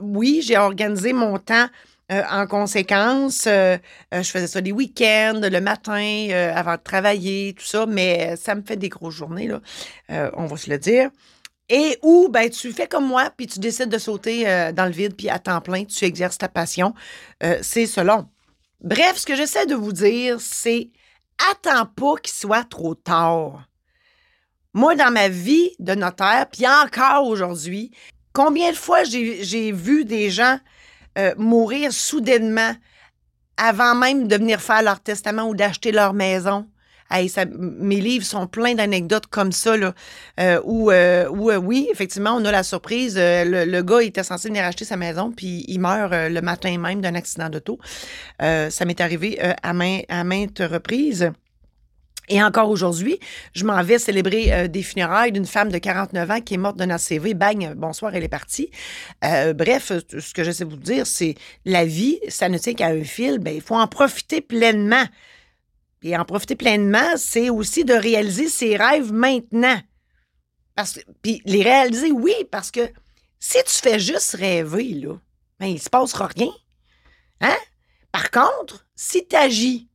oui, 0.00 0.42
j'ai 0.42 0.56
organisé 0.56 1.12
mon 1.12 1.38
temps 1.38 1.68
euh, 2.12 2.22
en 2.30 2.46
conséquence, 2.46 3.46
euh, 3.48 3.76
euh, 4.14 4.22
je 4.22 4.30
faisais 4.30 4.46
ça 4.46 4.60
les 4.60 4.70
week-ends, 4.70 5.40
le 5.42 5.60
matin, 5.60 6.28
avant 6.54 6.74
de 6.74 6.82
travailler, 6.82 7.54
tout 7.58 7.64
ça, 7.64 7.84
mais 7.86 8.36
ça 8.36 8.54
me 8.54 8.62
fait 8.62 8.76
des 8.76 8.88
grosses 8.88 9.14
journées, 9.14 9.48
là, 9.48 9.60
on 10.34 10.46
va 10.46 10.56
se 10.56 10.70
le 10.70 10.78
dire. 10.78 11.10
Et 11.68 11.98
où, 12.02 12.28
ben, 12.30 12.48
tu 12.48 12.72
fais 12.72 12.86
comme 12.86 13.06
moi, 13.06 13.30
puis 13.36 13.48
tu 13.48 13.58
décides 13.58 13.88
de 13.88 13.98
sauter 13.98 14.44
dans 14.72 14.84
le 14.84 14.92
vide, 14.92 15.16
puis 15.16 15.28
à 15.28 15.40
temps 15.40 15.60
plein, 15.60 15.84
tu 15.84 16.04
exerces 16.04 16.38
ta 16.38 16.48
passion. 16.48 16.94
c'est 17.62 17.86
selon. 17.86 18.28
Bref, 18.82 19.16
ce 19.16 19.26
que 19.26 19.34
j'essaie 19.34 19.66
de 19.66 19.74
vous 19.74 19.92
dire, 19.92 20.40
c'est 20.40 20.90
attends 21.50 21.86
pas 21.86 22.16
qu'il 22.22 22.34
soit 22.34 22.64
trop 22.64 22.94
tard. 22.94 23.64
Moi, 24.74 24.94
dans 24.94 25.10
ma 25.10 25.28
vie 25.28 25.70
de 25.78 25.94
notaire, 25.94 26.46
puis 26.52 26.66
encore 26.66 27.26
aujourd'hui, 27.26 27.90
combien 28.32 28.70
de 28.70 28.76
fois 28.76 29.04
j'ai 29.04 29.72
vu 29.72 30.04
des 30.04 30.30
gens 30.30 30.58
euh, 31.16 31.34
mourir 31.38 31.92
soudainement 31.92 32.74
avant 33.56 33.94
même 33.94 34.28
de 34.28 34.36
venir 34.36 34.60
faire 34.60 34.82
leur 34.82 35.00
testament 35.00 35.48
ou 35.48 35.54
d'acheter 35.54 35.92
leur 35.92 36.12
maison? 36.12 36.68
Mes 37.10 38.00
livres 38.00 38.24
sont 38.24 38.46
pleins 38.46 38.74
d'anecdotes 38.74 39.26
comme 39.26 39.52
ça, 39.52 39.76
là, 39.76 39.94
euh, 40.40 40.60
où, 40.64 40.90
euh, 40.90 41.26
oui, 41.28 41.88
effectivement, 41.92 42.32
on 42.32 42.44
a 42.44 42.52
la 42.52 42.62
surprise. 42.62 43.16
le, 43.18 43.82
gars 43.82 44.02
était 44.02 44.22
censé 44.22 44.48
venir 44.48 44.64
acheter 44.64 44.84
sa 44.84 44.96
maison, 44.96 45.32
puis 45.32 45.64
il 45.68 45.78
meurt 45.78 46.12
le 46.12 46.40
matin 46.40 46.76
même 46.78 47.00
d'un 47.00 47.14
accident 47.14 47.48
d'auto. 47.48 47.78
ça 48.40 48.84
m'est 48.84 49.00
arrivé 49.00 49.38
à, 49.62 49.72
main, 49.72 50.00
à 50.08 50.24
maintes 50.24 50.60
reprises. 50.60 51.30
Et 52.28 52.42
encore 52.42 52.70
aujourd'hui, 52.70 53.20
je 53.54 53.64
m'en 53.64 53.82
vais 53.82 53.98
célébrer 53.98 54.52
euh, 54.52 54.68
des 54.68 54.82
funérailles 54.82 55.32
d'une 55.32 55.46
femme 55.46 55.70
de 55.70 55.78
49 55.78 56.30
ans 56.30 56.40
qui 56.40 56.54
est 56.54 56.58
morte 56.58 56.76
d'un 56.76 56.90
ACV. 56.90 57.34
Bang, 57.34 57.74
bonsoir, 57.76 58.14
elle 58.14 58.24
est 58.24 58.28
partie. 58.28 58.70
Euh, 59.24 59.52
bref, 59.52 59.92
ce 60.08 60.34
que 60.34 60.42
j'essaie 60.42 60.64
de 60.64 60.70
vous 60.70 60.76
dire, 60.76 61.06
c'est 61.06 61.36
la 61.64 61.84
vie, 61.84 62.18
ça 62.28 62.48
ne 62.48 62.58
tient 62.58 62.74
qu'à 62.74 62.88
un 62.88 63.04
fil. 63.04 63.38
Ben, 63.38 63.54
il 63.54 63.60
faut 63.60 63.76
en 63.76 63.86
profiter 63.86 64.40
pleinement. 64.40 65.04
Et 66.06 66.16
en 66.16 66.24
profiter 66.24 66.54
pleinement, 66.54 67.16
c'est 67.16 67.50
aussi 67.50 67.84
de 67.84 67.92
réaliser 67.92 68.48
ses 68.48 68.76
rêves 68.76 69.12
maintenant. 69.12 69.76
Puis 71.20 71.42
les 71.44 71.64
réaliser, 71.64 72.12
oui, 72.12 72.32
parce 72.48 72.70
que 72.70 72.88
si 73.40 73.58
tu 73.64 73.72
fais 73.72 73.98
juste 73.98 74.36
rêver, 74.36 74.94
là, 74.94 75.16
ben, 75.58 75.66
il 75.66 75.82
se 75.82 75.90
passera 75.90 76.28
rien. 76.28 76.52
Hein? 77.40 77.56
Par 78.12 78.30
contre, 78.30 78.86
si 78.94 79.26
tu 79.26 79.34
agis, 79.34 79.88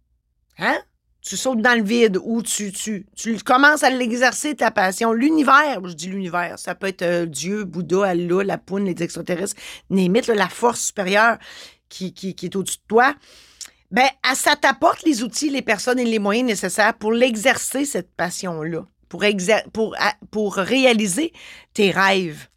hein? 0.58 0.82
tu 1.22 1.38
sautes 1.38 1.62
dans 1.62 1.78
le 1.78 1.84
vide 1.86 2.20
ou 2.22 2.44
tu, 2.44 2.74
tu, 2.74 3.08
tu 3.16 3.38
commences 3.38 3.84
à 3.84 3.90
l'exercer, 3.90 4.54
ta 4.54 4.70
passion. 4.70 5.14
L'univers, 5.14 5.80
je 5.86 5.94
dis 5.94 6.08
l'univers, 6.10 6.60
ça 6.60 6.76
peut 6.76 6.88
être 6.88 7.04
euh, 7.04 7.26
Dieu, 7.26 7.64
Bouddha, 7.64 8.08
Allah, 8.08 8.44
la 8.44 8.58
poune, 8.58 8.84
les 8.84 9.02
extraterrestres, 9.02 9.56
n'imite 9.90 10.28
la 10.28 10.50
force 10.50 10.82
supérieure 10.82 11.38
qui, 11.88 12.14
qui 12.14 12.36
est 12.42 12.56
au-dessus 12.58 12.80
de 12.80 12.88
toi. 12.90 13.16
Ben, 13.92 14.08
ça 14.36 14.56
t'apporte 14.56 15.04
les 15.04 15.22
outils, 15.22 15.50
les 15.50 15.62
personnes 15.62 16.00
et 16.00 16.06
les 16.06 16.20
moyens 16.20 16.48
nécessaires 16.48 16.94
pour 16.94 17.12
l'exercer, 17.12 17.84
cette 17.84 18.16
passion-là. 18.16 18.86
pour, 19.10 19.24
pour, 19.74 19.96
pour 20.32 20.56
réaliser 20.56 21.34
tes 21.74 21.92
rêves. 21.92 22.48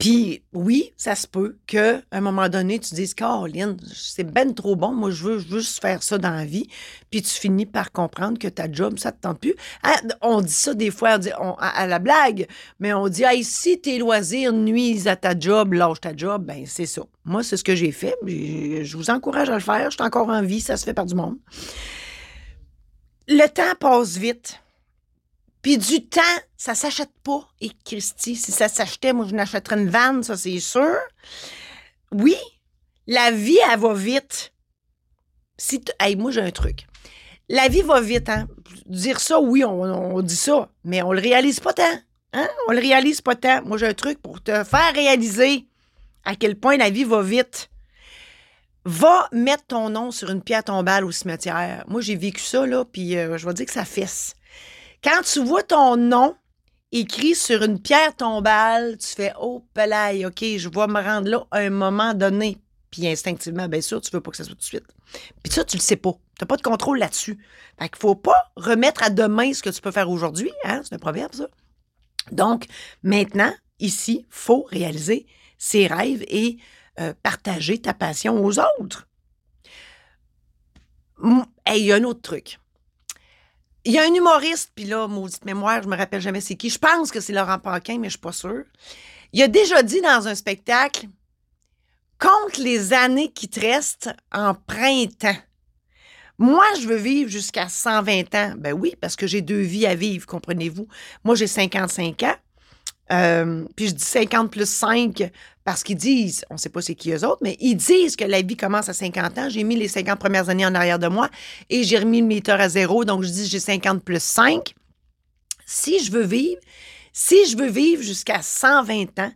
Puis 0.00 0.42
oui, 0.54 0.94
ça 0.96 1.14
se 1.14 1.26
peut 1.26 1.58
qu'à 1.66 2.00
un 2.10 2.22
moment 2.22 2.48
donné, 2.48 2.78
tu 2.78 2.94
dises 2.94 3.12
Caroline, 3.12 3.76
c'est 3.94 4.24
ben 4.24 4.54
trop 4.54 4.74
bon, 4.74 4.94
moi 4.94 5.10
je 5.10 5.24
veux, 5.24 5.38
juste 5.38 5.78
faire 5.82 6.02
ça 6.02 6.16
dans 6.16 6.30
la 6.30 6.46
vie. 6.46 6.68
Puis 7.10 7.20
tu 7.20 7.28
finis 7.28 7.66
par 7.66 7.92
comprendre 7.92 8.38
que 8.38 8.48
ta 8.48 8.72
job, 8.72 8.98
ça 8.98 9.12
te 9.12 9.20
tente 9.20 9.40
plus. 9.40 9.54
Ah, 9.82 9.96
on 10.22 10.40
dit 10.40 10.52
ça 10.52 10.72
des 10.72 10.90
fois 10.90 11.18
à, 11.58 11.86
la 11.86 11.98
blague, 11.98 12.46
mais 12.78 12.94
on 12.94 13.08
dit 13.08 13.24
hey, 13.24 13.44
si 13.44 13.78
tes 13.78 13.98
loisirs 13.98 14.54
nuisent 14.54 15.06
à 15.06 15.16
ta 15.16 15.38
job, 15.38 15.74
lâche 15.74 16.00
ta 16.00 16.16
job, 16.16 16.46
ben 16.46 16.64
c'est 16.64 16.86
ça. 16.86 17.02
Moi, 17.26 17.42
c'est 17.42 17.58
ce 17.58 17.64
que 17.64 17.74
j'ai 17.74 17.92
fait. 17.92 18.16
Je 18.26 18.96
vous 18.96 19.10
encourage 19.10 19.50
à 19.50 19.54
le 19.54 19.60
faire. 19.60 19.90
Je 19.90 19.96
suis 19.96 20.02
encore 20.02 20.30
en 20.30 20.42
vie, 20.42 20.62
ça 20.62 20.78
se 20.78 20.84
fait 20.84 20.94
par 20.94 21.04
du 21.04 21.14
monde. 21.14 21.36
Le 23.28 23.46
temps 23.48 23.74
passe 23.78 24.16
vite. 24.16 24.60
Puis 25.62 25.76
du 25.76 26.06
temps, 26.06 26.20
ça 26.56 26.74
s'achète 26.74 27.12
pas. 27.22 27.46
Et 27.60 27.70
Christy, 27.84 28.36
si 28.36 28.52
ça 28.52 28.68
s'achetait, 28.68 29.12
moi, 29.12 29.26
je 29.28 29.34
n'achèterais 29.34 29.76
une 29.76 29.90
vanne, 29.90 30.22
ça, 30.22 30.36
c'est 30.36 30.58
sûr. 30.60 30.96
Oui, 32.12 32.36
la 33.06 33.30
vie, 33.30 33.58
elle 33.70 33.78
va 33.78 33.92
vite. 33.92 34.52
Si 35.58 35.82
hey, 36.00 36.16
moi, 36.16 36.30
j'ai 36.30 36.40
un 36.40 36.50
truc. 36.50 36.86
La 37.48 37.68
vie 37.68 37.82
va 37.82 38.00
vite, 38.00 38.28
hein. 38.28 38.48
Dire 38.86 39.20
ça, 39.20 39.40
oui, 39.40 39.64
on, 39.64 40.22
dit 40.22 40.36
ça, 40.36 40.70
mais 40.84 41.02
on 41.02 41.12
le 41.12 41.20
réalise 41.20 41.60
pas 41.60 41.72
tant. 41.72 41.98
Hein? 42.32 42.48
On 42.68 42.72
le 42.72 42.78
réalise 42.78 43.20
pas 43.20 43.34
tant. 43.34 43.62
Moi, 43.64 43.76
j'ai 43.76 43.88
un 43.88 43.94
truc 43.94 44.22
pour 44.22 44.42
te 44.42 44.64
faire 44.64 44.94
réaliser 44.94 45.66
à 46.24 46.36
quel 46.36 46.56
point 46.56 46.76
la 46.76 46.90
vie 46.90 47.04
va 47.04 47.22
vite. 47.22 47.68
Va 48.84 49.28
mettre 49.32 49.66
ton 49.66 49.90
nom 49.90 50.10
sur 50.10 50.30
une 50.30 50.42
pierre 50.42 50.64
tombale 50.64 51.04
au 51.04 51.10
cimetière. 51.10 51.84
Moi, 51.88 52.00
j'ai 52.00 52.16
vécu 52.16 52.40
ça, 52.40 52.64
là, 52.66 52.84
puis 52.84 53.16
euh, 53.16 53.36
je 53.36 53.46
vais 53.46 53.54
dire 53.54 53.66
que 53.66 53.72
ça 53.72 53.84
fesse. 53.84 54.34
Quand 55.02 55.22
tu 55.22 55.42
vois 55.42 55.62
ton 55.62 55.96
nom 55.96 56.36
écrit 56.92 57.34
sur 57.34 57.62
une 57.62 57.80
pierre 57.80 58.14
tombale, 58.16 58.98
tu 58.98 59.06
fais 59.08 59.32
Oh, 59.40 59.64
pelaille, 59.72 60.26
OK, 60.26 60.42
je 60.42 60.68
vais 60.68 60.86
me 60.86 61.02
rendre 61.02 61.28
là 61.28 61.46
à 61.50 61.58
un 61.58 61.70
moment 61.70 62.14
donné. 62.14 62.58
Puis 62.90 63.06
instinctivement, 63.06 63.68
bien 63.68 63.80
sûr, 63.80 64.00
tu 64.00 64.10
veux 64.10 64.20
pas 64.20 64.30
que 64.30 64.36
ça 64.36 64.44
soit 64.44 64.54
tout 64.54 64.58
de 64.58 64.64
suite. 64.64 64.86
Puis 65.42 65.52
ça, 65.52 65.64
tu 65.64 65.76
le 65.76 65.82
sais 65.82 65.96
pas. 65.96 66.12
Tu 66.12 66.42
n'as 66.42 66.46
pas 66.46 66.56
de 66.56 66.62
contrôle 66.62 66.98
là-dessus. 66.98 67.38
Fait 67.78 67.88
qu'il 67.88 67.98
faut 67.98 68.16
pas 68.16 68.52
remettre 68.56 69.02
à 69.02 69.10
demain 69.10 69.52
ce 69.52 69.62
que 69.62 69.70
tu 69.70 69.80
peux 69.80 69.92
faire 69.92 70.10
aujourd'hui. 70.10 70.50
Hein? 70.64 70.82
C'est 70.84 70.94
un 70.94 70.98
proverbe, 70.98 71.34
ça. 71.34 71.48
Donc, 72.32 72.66
maintenant, 73.02 73.52
ici, 73.78 74.26
faut 74.28 74.64
réaliser 74.64 75.26
ses 75.56 75.86
rêves 75.86 76.24
et 76.28 76.58
euh, 76.98 77.14
partager 77.22 77.80
ta 77.80 77.94
passion 77.94 78.44
aux 78.44 78.58
autres. 78.58 79.06
Et 81.22 81.78
il 81.78 81.84
y 81.84 81.92
a 81.92 81.96
un 81.96 82.04
autre 82.04 82.22
truc. 82.22 82.58
Il 83.84 83.92
y 83.92 83.98
a 83.98 84.02
un 84.02 84.14
humoriste, 84.14 84.72
puis 84.74 84.84
là, 84.84 85.08
maudite 85.08 85.44
mémoire, 85.44 85.82
je 85.82 85.88
me 85.88 85.96
rappelle 85.96 86.20
jamais 86.20 86.40
c'est 86.40 86.56
qui. 86.56 86.68
Je 86.68 86.78
pense 86.78 87.10
que 87.10 87.20
c'est 87.20 87.32
Laurent 87.32 87.58
Paquin, 87.58 87.98
mais 87.98 88.08
je 88.08 88.12
suis 88.12 88.18
pas 88.18 88.32
sûre. 88.32 88.64
Il 89.32 89.42
a 89.42 89.48
déjà 89.48 89.82
dit 89.82 90.00
dans 90.00 90.28
un 90.28 90.34
spectacle 90.34 91.06
Compte 92.18 92.58
les 92.58 92.92
années 92.92 93.32
qui 93.32 93.48
te 93.48 93.60
restent 93.60 94.10
en 94.30 94.54
printemps. 94.54 95.38
Moi, 96.36 96.64
je 96.80 96.86
veux 96.86 96.96
vivre 96.96 97.30
jusqu'à 97.30 97.68
120 97.68 98.34
ans. 98.34 98.54
Ben 98.58 98.74
oui, 98.74 98.94
parce 99.00 99.16
que 99.16 99.26
j'ai 99.26 99.40
deux 99.40 99.60
vies 99.60 99.86
à 99.86 99.94
vivre, 99.94 100.26
comprenez-vous. 100.26 100.86
Moi, 101.24 101.34
j'ai 101.34 101.46
55 101.46 102.22
ans. 102.24 102.34
Euh, 103.12 103.64
puis 103.74 103.88
je 103.88 103.94
dis 103.94 104.04
50 104.04 104.50
plus 104.50 104.68
5 104.68 105.30
parce 105.64 105.82
qu'ils 105.82 105.96
disent, 105.96 106.44
on 106.48 106.54
ne 106.54 106.58
sait 106.58 106.68
pas 106.68 106.80
c'est 106.80 106.94
qui 106.94 107.10
eux 107.10 107.24
autres, 107.24 107.40
mais 107.42 107.56
ils 107.60 107.74
disent 107.74 108.16
que 108.16 108.24
la 108.24 108.42
vie 108.42 108.56
commence 108.56 108.88
à 108.88 108.92
50 108.92 109.38
ans. 109.38 109.48
J'ai 109.48 109.64
mis 109.64 109.76
les 109.76 109.88
50 109.88 110.18
premières 110.18 110.48
années 110.48 110.66
en 110.66 110.74
arrière 110.74 110.98
de 110.98 111.08
moi 111.08 111.28
et 111.68 111.82
j'ai 111.82 111.98
remis 111.98 112.20
le 112.20 112.26
meter 112.26 112.52
à 112.52 112.68
zéro, 112.68 113.04
donc 113.04 113.24
je 113.24 113.28
dis 113.28 113.46
j'ai 113.46 113.60
50 113.60 114.02
plus 114.02 114.22
5. 114.22 114.74
Si 115.66 116.02
je 116.04 116.10
veux 116.12 116.24
vivre, 116.24 116.60
si 117.12 117.46
je 117.46 117.56
veux 117.56 117.68
vivre 117.68 118.02
jusqu'à 118.02 118.42
120 118.42 119.18
ans, 119.18 119.32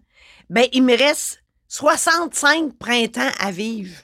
ben 0.50 0.66
il 0.72 0.82
me 0.82 0.96
reste 0.96 1.42
65 1.68 2.74
printemps 2.78 3.30
à 3.40 3.50
vivre. 3.50 3.96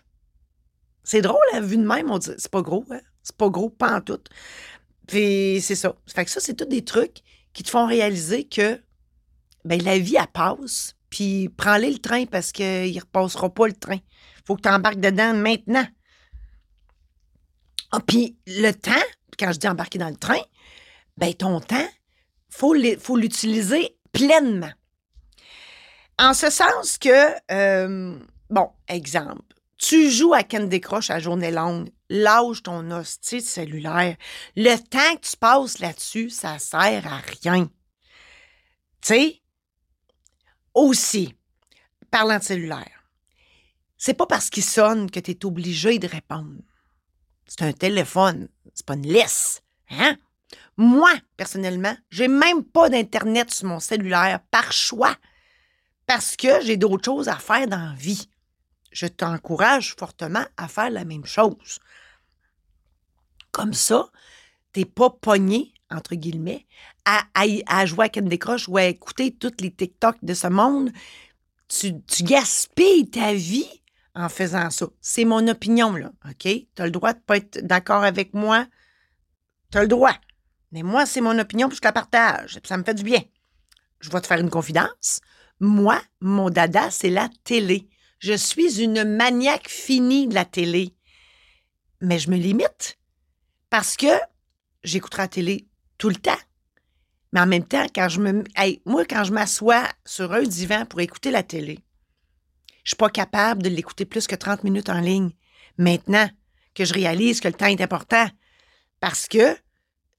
C'est 1.05 1.23
drôle, 1.23 1.39
la 1.53 1.61
vue 1.61 1.77
de 1.77 1.87
même, 1.87 2.11
on 2.11 2.19
dit, 2.19 2.31
c'est 2.37 2.51
pas 2.51 2.63
gros, 2.63 2.85
hein? 2.91 3.01
C'est 3.23 3.37
pas 3.37 3.49
gros, 3.49 3.71
pas 3.71 3.97
en 3.97 4.01
tout. 4.01 4.21
Puis 5.07 5.61
c'est 5.61 5.75
ça. 5.75 5.95
Fait 6.07 6.25
que 6.25 6.31
ça, 6.31 6.41
c'est 6.41 6.55
tous 6.55 6.65
des 6.65 6.85
trucs 6.85 7.19
qui 7.53 7.63
te 7.63 7.71
font 7.71 7.87
réaliser 7.87 8.45
que 8.45 8.81
ben, 9.65 9.83
la 9.83 9.99
vie, 9.99 10.17
elle 10.17 10.27
passe. 10.29 10.95
Puis 11.11 11.49
prends-les 11.57 11.91
le 11.93 11.99
train 11.99 12.25
parce 12.27 12.53
qu'il 12.53 12.95
ne 12.95 13.01
repassera 13.01 13.53
pas 13.53 13.67
le 13.67 13.75
train. 13.75 13.99
faut 14.47 14.57
que 14.57 14.63
tu 14.63 14.69
embarques 14.69 15.01
dedans 15.01 15.35
maintenant. 15.35 15.87
Ah, 17.93 18.01
puis 18.07 18.39
le 18.47 18.71
temps, 18.71 18.93
quand 19.39 19.53
je 19.53 19.59
dis 19.59 19.69
embarquer 19.69 19.99
dans 19.99 20.09
le 20.09 20.17
train, 20.17 20.41
ben 21.17 21.35
ton 21.35 21.61
temps, 21.61 21.89
il 22.63 22.99
faut 22.99 23.17
l'utiliser 23.17 23.97
pleinement. 24.13 24.71
En 26.19 26.35
ce 26.35 26.51
sens 26.51 26.99
que, 26.99 27.35
euh, 27.51 28.19
bon, 28.51 28.71
exemple, 28.89 29.55
tu 29.79 30.11
joues 30.11 30.35
à 30.35 30.43
Candy 30.45 30.81
Crush 30.81 31.11
à 31.11 31.19
journée 31.19 31.51
longue, 31.51 31.89
lâche 32.11 32.63
ton 32.63 32.91
hostie 32.91 33.41
cellulaire. 33.41 34.17
Le 34.55 34.77
temps 34.77 35.17
que 35.17 35.27
tu 35.27 35.37
passes 35.37 35.79
là-dessus, 35.79 36.29
ça 36.29 36.59
sert 36.59 37.07
à 37.07 37.21
rien. 37.43 37.65
Tu 39.01 39.09
sais, 39.09 39.40
aussi, 40.75 41.35
parlant 42.11 42.39
de 42.39 42.45
cellulaire, 42.45 43.05
c'est 43.97 44.15
pas 44.15 44.27
parce 44.27 44.51
qu'il 44.51 44.65
sonne 44.65 45.11
que 45.11 45.21
tu 45.21 45.33
es 45.33 45.45
obligé 45.45 45.99
de 45.99 46.09
répondre. 46.09 46.63
C'est 47.47 47.63
un 47.63 47.73
téléphone, 47.73 48.49
c'est 48.75 48.87
pas 48.87 48.95
une 48.95 49.07
laisse. 49.07 49.63
Hein? 49.91 50.17
Moi, 50.77 51.13
personnellement, 51.37 51.95
j'ai 52.11 52.29
même 52.29 52.65
pas 52.65 52.89
d'Internet 52.89 53.51
sur 53.53 53.67
mon 53.67 53.81
cellulaire 53.81 54.41
par 54.51 54.73
choix 54.73 55.17
parce 56.07 56.37
que 56.37 56.63
j'ai 56.63 56.77
d'autres 56.77 57.05
choses 57.05 57.29
à 57.29 57.37
faire 57.37 57.67
dans 57.67 57.91
la 57.91 57.95
vie. 57.95 58.29
Je 58.91 59.07
t'encourage 59.07 59.95
fortement 59.97 60.45
à 60.57 60.67
faire 60.69 60.91
la 60.91 61.05
même 61.05 61.27
chose. 61.27 61.79
Comme 63.53 63.75
ça, 63.75 64.11
t'es 64.73 64.85
pas 64.85 65.11
pogné 65.11 65.73
entre 65.91 66.15
guillemets, 66.15 66.67
à, 67.05 67.25
à, 67.35 67.87
jouer 67.87 68.07
à 68.07 68.09
Candy 68.09 68.39
Crush 68.39 68.69
ou 68.69 68.77
à 68.77 68.85
écouter 68.85 69.33
toutes 69.33 69.61
les 69.61 69.71
TikTok 69.71 70.17
de 70.23 70.35
ce 70.35 70.47
monde, 70.47 70.91
tu, 71.69 71.95
gaspilles 72.23 73.11
ta 73.11 73.35
vie 73.35 73.83
en 74.15 74.29
faisant 74.29 74.71
ça. 74.71 74.87
C'est 75.01 75.25
mon 75.25 75.47
opinion, 75.49 75.95
là, 75.95 76.13
OK? 76.29 76.43
Tu 76.45 76.67
as 76.79 76.85
le 76.85 76.91
droit 76.91 77.13
de 77.13 77.19
pas 77.19 77.37
être 77.37 77.65
d'accord 77.65 78.05
avec 78.05 78.35
moi. 78.35 78.67
Tu 79.71 79.79
as 79.79 79.83
le 79.83 79.89
droit. 79.89 80.15
Mais 80.73 80.83
moi, 80.83 81.07
c'est 81.07 81.21
mon 81.21 81.39
opinion, 81.39 81.69
puis 81.69 81.77
je 81.77 81.87
la 81.87 81.93
partage. 81.93 82.59
Ça 82.65 82.77
me 82.77 82.85
fait 82.85 82.95
du 82.95 83.03
bien. 83.03 83.23
Je 84.01 84.11
vais 84.11 84.21
te 84.21 84.27
faire 84.27 84.39
une 84.39 84.51
confidence. 84.51 85.21
Moi, 85.59 86.01
mon 86.21 86.51
dada, 86.51 86.91
c'est 86.91 87.11
la 87.11 87.29
télé. 87.45 87.89
Je 88.19 88.33
suis 88.33 88.81
une 88.81 89.05
maniaque 89.05 89.69
finie 89.69 90.29
de 90.29 90.35
la 90.35 90.45
télé. 90.45 90.95
Mais 92.01 92.19
je 92.19 92.31
me 92.31 92.37
limite 92.37 92.99
parce 93.69 93.97
que 93.97 94.07
j'écouterai 94.85 95.23
la 95.23 95.29
télé 95.29 95.70
tout 96.01 96.09
le 96.09 96.17
temps. 96.17 96.41
Mais 97.33 97.41
en 97.41 97.47
même 97.47 97.65
temps, 97.65 97.87
quand 97.95 98.09
je 98.09 98.21
me. 98.21 98.43
moi, 98.87 99.05
quand 99.05 99.23
je 99.23 99.33
m'assois 99.33 99.85
sur 100.05 100.33
un 100.33 100.43
divan 100.43 100.85
pour 100.87 101.01
écouter 101.01 101.31
la 101.31 101.45
télé, 101.45 101.79
je 102.83 102.91
suis 102.91 102.97
pas 102.97 103.11
capable 103.11 103.63
de 103.63 103.69
l'écouter 103.69 104.05
plus 104.05 104.27
que 104.27 104.35
30 104.35 104.65
minutes 104.65 104.89
en 104.89 105.01
ligne. 105.01 105.31
Maintenant 105.79 106.29
que 106.75 106.85
je 106.85 106.95
réalise 106.95 107.41
que 107.41 107.49
le 107.49 107.55
temps 107.55 107.67
est 107.67 107.81
important. 107.81 108.27
Parce 108.99 109.29
que 109.29 109.57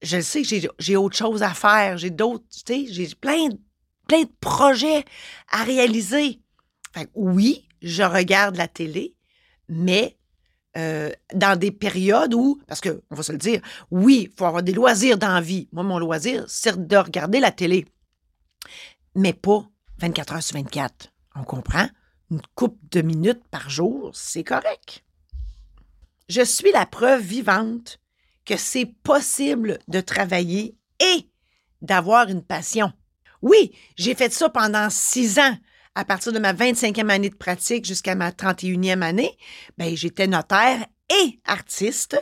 je 0.00 0.20
sais 0.20 0.42
que 0.42 0.68
j'ai 0.78 0.96
autre 0.96 1.16
chose 1.16 1.42
à 1.42 1.52
faire. 1.52 1.98
J'ai 1.98 2.10
d'autres. 2.10 2.44
Tu 2.48 2.86
sais, 2.86 2.92
j'ai 2.92 3.14
plein, 3.14 3.48
plein 4.08 4.22
de 4.22 4.32
projets 4.40 5.04
à 5.50 5.64
réaliser. 5.64 6.40
oui, 7.14 7.68
je 7.82 8.04
regarde 8.04 8.56
la 8.56 8.68
télé, 8.68 9.16
mais 9.68 10.16
euh, 10.76 11.10
dans 11.34 11.58
des 11.58 11.70
périodes 11.70 12.34
où, 12.34 12.60
parce 12.66 12.80
qu'on 12.80 13.00
va 13.10 13.22
se 13.22 13.32
le 13.32 13.38
dire, 13.38 13.60
oui, 13.90 14.28
il 14.30 14.36
faut 14.36 14.46
avoir 14.46 14.62
des 14.62 14.72
loisirs 14.72 15.18
dans 15.18 15.32
la 15.32 15.40
vie. 15.40 15.68
Moi, 15.72 15.84
mon 15.84 15.98
loisir, 15.98 16.44
c'est 16.48 16.86
de 16.86 16.96
regarder 16.96 17.40
la 17.40 17.50
télé. 17.50 17.86
Mais 19.14 19.34
pas 19.34 19.66
24 19.98 20.34
heures 20.34 20.42
sur 20.42 20.56
24. 20.56 21.12
On 21.36 21.44
comprend? 21.44 21.88
Une 22.30 22.40
coupe 22.54 22.78
de 22.90 23.02
minutes 23.02 23.44
par 23.50 23.68
jour, 23.68 24.10
c'est 24.14 24.44
correct. 24.44 25.04
Je 26.28 26.42
suis 26.42 26.72
la 26.72 26.86
preuve 26.86 27.20
vivante 27.20 28.00
que 28.46 28.56
c'est 28.56 28.86
possible 28.86 29.78
de 29.88 30.00
travailler 30.00 30.76
et 31.00 31.28
d'avoir 31.82 32.28
une 32.28 32.42
passion. 32.42 32.92
Oui, 33.42 33.72
j'ai 33.96 34.14
fait 34.14 34.32
ça 34.32 34.48
pendant 34.48 34.88
six 34.88 35.38
ans 35.38 35.56
à 35.94 36.04
partir 36.04 36.32
de 36.32 36.38
ma 36.38 36.54
25e 36.54 37.10
année 37.10 37.30
de 37.30 37.36
pratique 37.36 37.84
jusqu'à 37.84 38.14
ma 38.14 38.30
31e 38.30 39.02
année, 39.02 39.36
ben, 39.78 39.94
j'étais 39.96 40.26
notaire 40.26 40.86
et 41.10 41.40
artiste. 41.44 42.18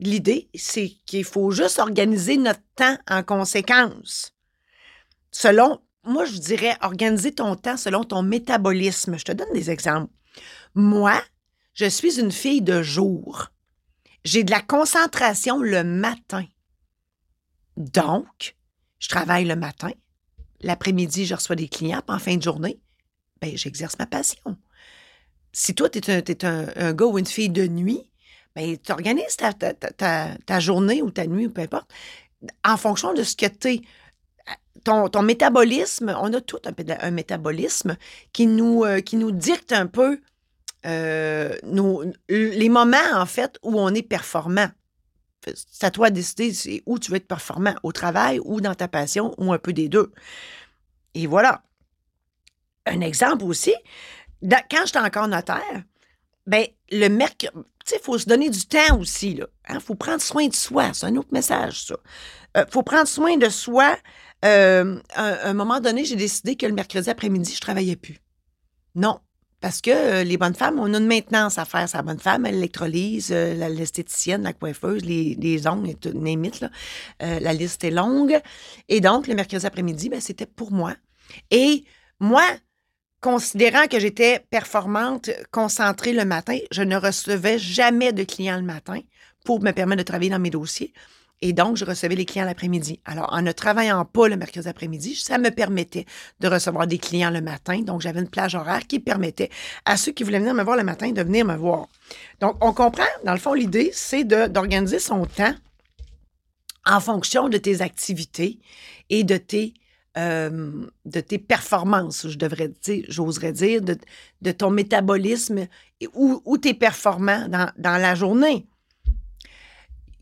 L'idée, 0.00 0.48
c'est 0.54 0.88
qu'il 1.06 1.24
faut 1.24 1.50
juste 1.50 1.78
organiser 1.78 2.36
notre 2.36 2.62
temps 2.74 2.96
en 3.08 3.22
conséquence. 3.22 4.34
Selon, 5.30 5.80
moi, 6.04 6.24
je 6.24 6.38
dirais 6.38 6.76
organiser 6.82 7.32
ton 7.32 7.56
temps 7.56 7.76
selon 7.76 8.04
ton 8.04 8.22
métabolisme. 8.22 9.18
Je 9.18 9.24
te 9.24 9.32
donne 9.32 9.52
des 9.52 9.70
exemples. 9.70 10.12
Moi, 10.74 11.20
je 11.74 11.86
suis 11.86 12.20
une 12.20 12.32
fille 12.32 12.62
de 12.62 12.82
jour. 12.82 13.48
J'ai 14.24 14.44
de 14.44 14.50
la 14.50 14.62
concentration 14.62 15.60
le 15.60 15.84
matin. 15.84 16.44
Donc, 17.76 18.56
je 18.98 19.08
travaille 19.08 19.44
le 19.44 19.56
matin. 19.56 19.90
L'après-midi, 20.60 21.26
je 21.26 21.34
reçois 21.34 21.56
des 21.56 21.68
clients. 21.68 22.02
En 22.08 22.18
fin 22.18 22.36
de 22.36 22.42
journée, 22.42 22.80
ben, 23.44 23.56
j'exerce 23.56 23.98
ma 23.98 24.06
passion. 24.06 24.56
Si 25.52 25.74
toi, 25.74 25.88
tu 25.88 25.98
es, 25.98 26.44
un, 26.44 26.66
un, 26.76 26.92
gars 26.92 27.06
ou 27.06 27.18
une 27.18 27.26
fille 27.26 27.50
de 27.50 27.66
nuit, 27.66 28.08
ben, 28.56 28.76
tu 28.78 28.92
organises 28.92 29.36
ta, 29.36 29.52
ta, 29.52 30.60
journée 30.60 31.02
ou 31.02 31.10
ta 31.10 31.26
nuit, 31.26 31.46
ou 31.46 31.50
peu 31.50 31.62
importe, 31.62 31.92
en 32.64 32.76
fonction 32.76 33.12
de 33.12 33.22
ce 33.22 33.36
que 33.36 33.46
tu 33.46 33.68
es. 33.68 33.80
Ton, 34.84 35.08
ton, 35.08 35.22
métabolisme, 35.22 36.14
on 36.20 36.32
a 36.34 36.40
tout 36.40 36.58
un, 36.64 37.10
métabolisme 37.10 37.96
qui 38.32 38.46
nous, 38.46 38.84
euh, 38.84 39.00
qui 39.00 39.16
nous 39.16 39.30
dicte 39.30 39.72
un 39.72 39.86
peu 39.86 40.20
euh, 40.84 41.56
nos, 41.62 42.04
les 42.28 42.68
moments, 42.68 43.12
en 43.14 43.24
fait, 43.24 43.58
où 43.62 43.80
on 43.80 43.94
est 43.94 44.02
performant. 44.02 44.68
C'est 45.54 45.86
à 45.86 45.90
toi 45.90 46.10
de 46.10 46.16
décider 46.16 46.82
où 46.86 46.98
tu 46.98 47.10
veux 47.10 47.18
être 47.18 47.28
performant, 47.28 47.74
au 47.82 47.92
travail 47.92 48.40
ou 48.44 48.60
dans 48.60 48.74
ta 48.74 48.88
passion 48.88 49.34
ou 49.38 49.52
un 49.52 49.58
peu 49.58 49.72
des 49.72 49.88
deux. 49.88 50.12
Et 51.14 51.26
voilà. 51.26 51.62
Un 52.86 53.00
exemple 53.00 53.44
aussi, 53.44 53.74
quand 54.42 54.86
j'étais 54.86 54.98
encore 54.98 55.28
notaire, 55.28 55.82
ben, 56.46 56.66
le 56.90 57.08
sais, 57.84 57.96
il 57.96 58.02
faut 58.02 58.18
se 58.18 58.26
donner 58.26 58.50
du 58.50 58.66
temps 58.66 58.98
aussi, 58.98 59.32
Il 59.32 59.46
hein. 59.68 59.80
faut 59.80 59.94
prendre 59.94 60.20
soin 60.20 60.46
de 60.46 60.54
soi. 60.54 60.92
C'est 60.92 61.06
un 61.06 61.16
autre 61.16 61.30
message, 61.32 61.86
ça. 61.86 61.96
Il 62.54 62.60
euh, 62.60 62.64
faut 62.70 62.82
prendre 62.82 63.08
soin 63.08 63.36
de 63.36 63.48
soi. 63.48 63.96
Euh, 64.44 64.98
à, 65.14 65.48
un 65.48 65.54
moment 65.54 65.80
donné, 65.80 66.04
j'ai 66.04 66.16
décidé 66.16 66.56
que 66.56 66.66
le 66.66 66.74
mercredi 66.74 67.08
après-midi, 67.08 67.54
je 67.54 67.60
travaillais 67.60 67.96
plus. 67.96 68.18
Non, 68.94 69.20
parce 69.64 69.80
que 69.80 69.90
euh, 69.90 70.24
les 70.24 70.36
bonnes 70.36 70.54
femmes, 70.54 70.78
on 70.78 70.92
a 70.92 70.98
une 70.98 71.06
maintenance 71.06 71.56
à 71.56 71.64
faire. 71.64 71.88
Sa 71.88 72.02
bonne 72.02 72.18
femme, 72.18 72.44
l'électrolyse, 72.44 73.30
euh, 73.32 73.54
l'esthéticienne, 73.70 74.42
la 74.42 74.52
coiffeuse, 74.52 75.02
les, 75.02 75.34
les 75.36 75.66
ongles, 75.66 75.94
les 76.22 76.36
mythes. 76.36 76.66
Euh, 77.22 77.40
la 77.40 77.54
liste 77.54 77.82
est 77.82 77.90
longue. 77.90 78.38
Et 78.90 79.00
donc, 79.00 79.26
le 79.26 79.34
mercredi 79.34 79.64
après-midi, 79.64 80.10
ben, 80.10 80.20
c'était 80.20 80.44
pour 80.44 80.70
moi. 80.70 80.92
Et 81.50 81.84
moi, 82.20 82.44
considérant 83.24 83.86
que 83.86 83.98
j'étais 83.98 84.44
performante, 84.50 85.30
concentrée 85.50 86.12
le 86.12 86.26
matin, 86.26 86.58
je 86.70 86.82
ne 86.82 86.94
recevais 86.94 87.58
jamais 87.58 88.12
de 88.12 88.22
clients 88.22 88.58
le 88.58 88.62
matin 88.62 89.00
pour 89.46 89.62
me 89.62 89.70
permettre 89.70 90.00
de 90.00 90.06
travailler 90.06 90.30
dans 90.30 90.38
mes 90.38 90.50
dossiers. 90.50 90.92
Et 91.40 91.54
donc, 91.54 91.78
je 91.78 91.86
recevais 91.86 92.16
les 92.16 92.26
clients 92.26 92.44
l'après-midi. 92.44 93.00
Alors, 93.06 93.32
en 93.32 93.40
ne 93.40 93.50
travaillant 93.52 94.04
pas 94.04 94.28
le 94.28 94.36
mercredi 94.36 94.68
après-midi, 94.68 95.14
ça 95.14 95.38
me 95.38 95.48
permettait 95.48 96.04
de 96.40 96.48
recevoir 96.48 96.86
des 96.86 96.98
clients 96.98 97.30
le 97.30 97.40
matin. 97.40 97.80
Donc, 97.80 98.02
j'avais 98.02 98.20
une 98.20 98.28
plage 98.28 98.54
horaire 98.56 98.86
qui 98.86 99.00
permettait 99.00 99.48
à 99.86 99.96
ceux 99.96 100.12
qui 100.12 100.22
voulaient 100.22 100.38
venir 100.38 100.52
me 100.52 100.62
voir 100.62 100.76
le 100.76 100.84
matin 100.84 101.10
de 101.10 101.22
venir 101.22 101.46
me 101.46 101.56
voir. 101.56 101.86
Donc, 102.40 102.62
on 102.62 102.74
comprend, 102.74 103.08
dans 103.24 103.32
le 103.32 103.38
fond, 103.38 103.54
l'idée, 103.54 103.90
c'est 103.94 104.24
d'organiser 104.24 104.98
son 104.98 105.24
temps 105.24 105.54
en 106.84 107.00
fonction 107.00 107.48
de 107.48 107.56
tes 107.56 107.80
activités 107.80 108.58
et 109.08 109.24
de 109.24 109.38
tes, 109.38 109.72
euh, 110.16 110.86
de 111.04 111.20
tes 111.20 111.38
performances, 111.38 112.28
je 112.28 112.38
devrais 112.38 112.68
dire, 112.68 113.04
j'oserais 113.08 113.52
dire, 113.52 113.80
de, 113.82 114.52
ton 114.52 114.70
métabolisme 114.70 115.66
où, 116.14 116.40
où 116.44 116.58
dans, 116.58 117.70
dans 117.76 117.96
la 118.00 118.14
journée 118.14 118.66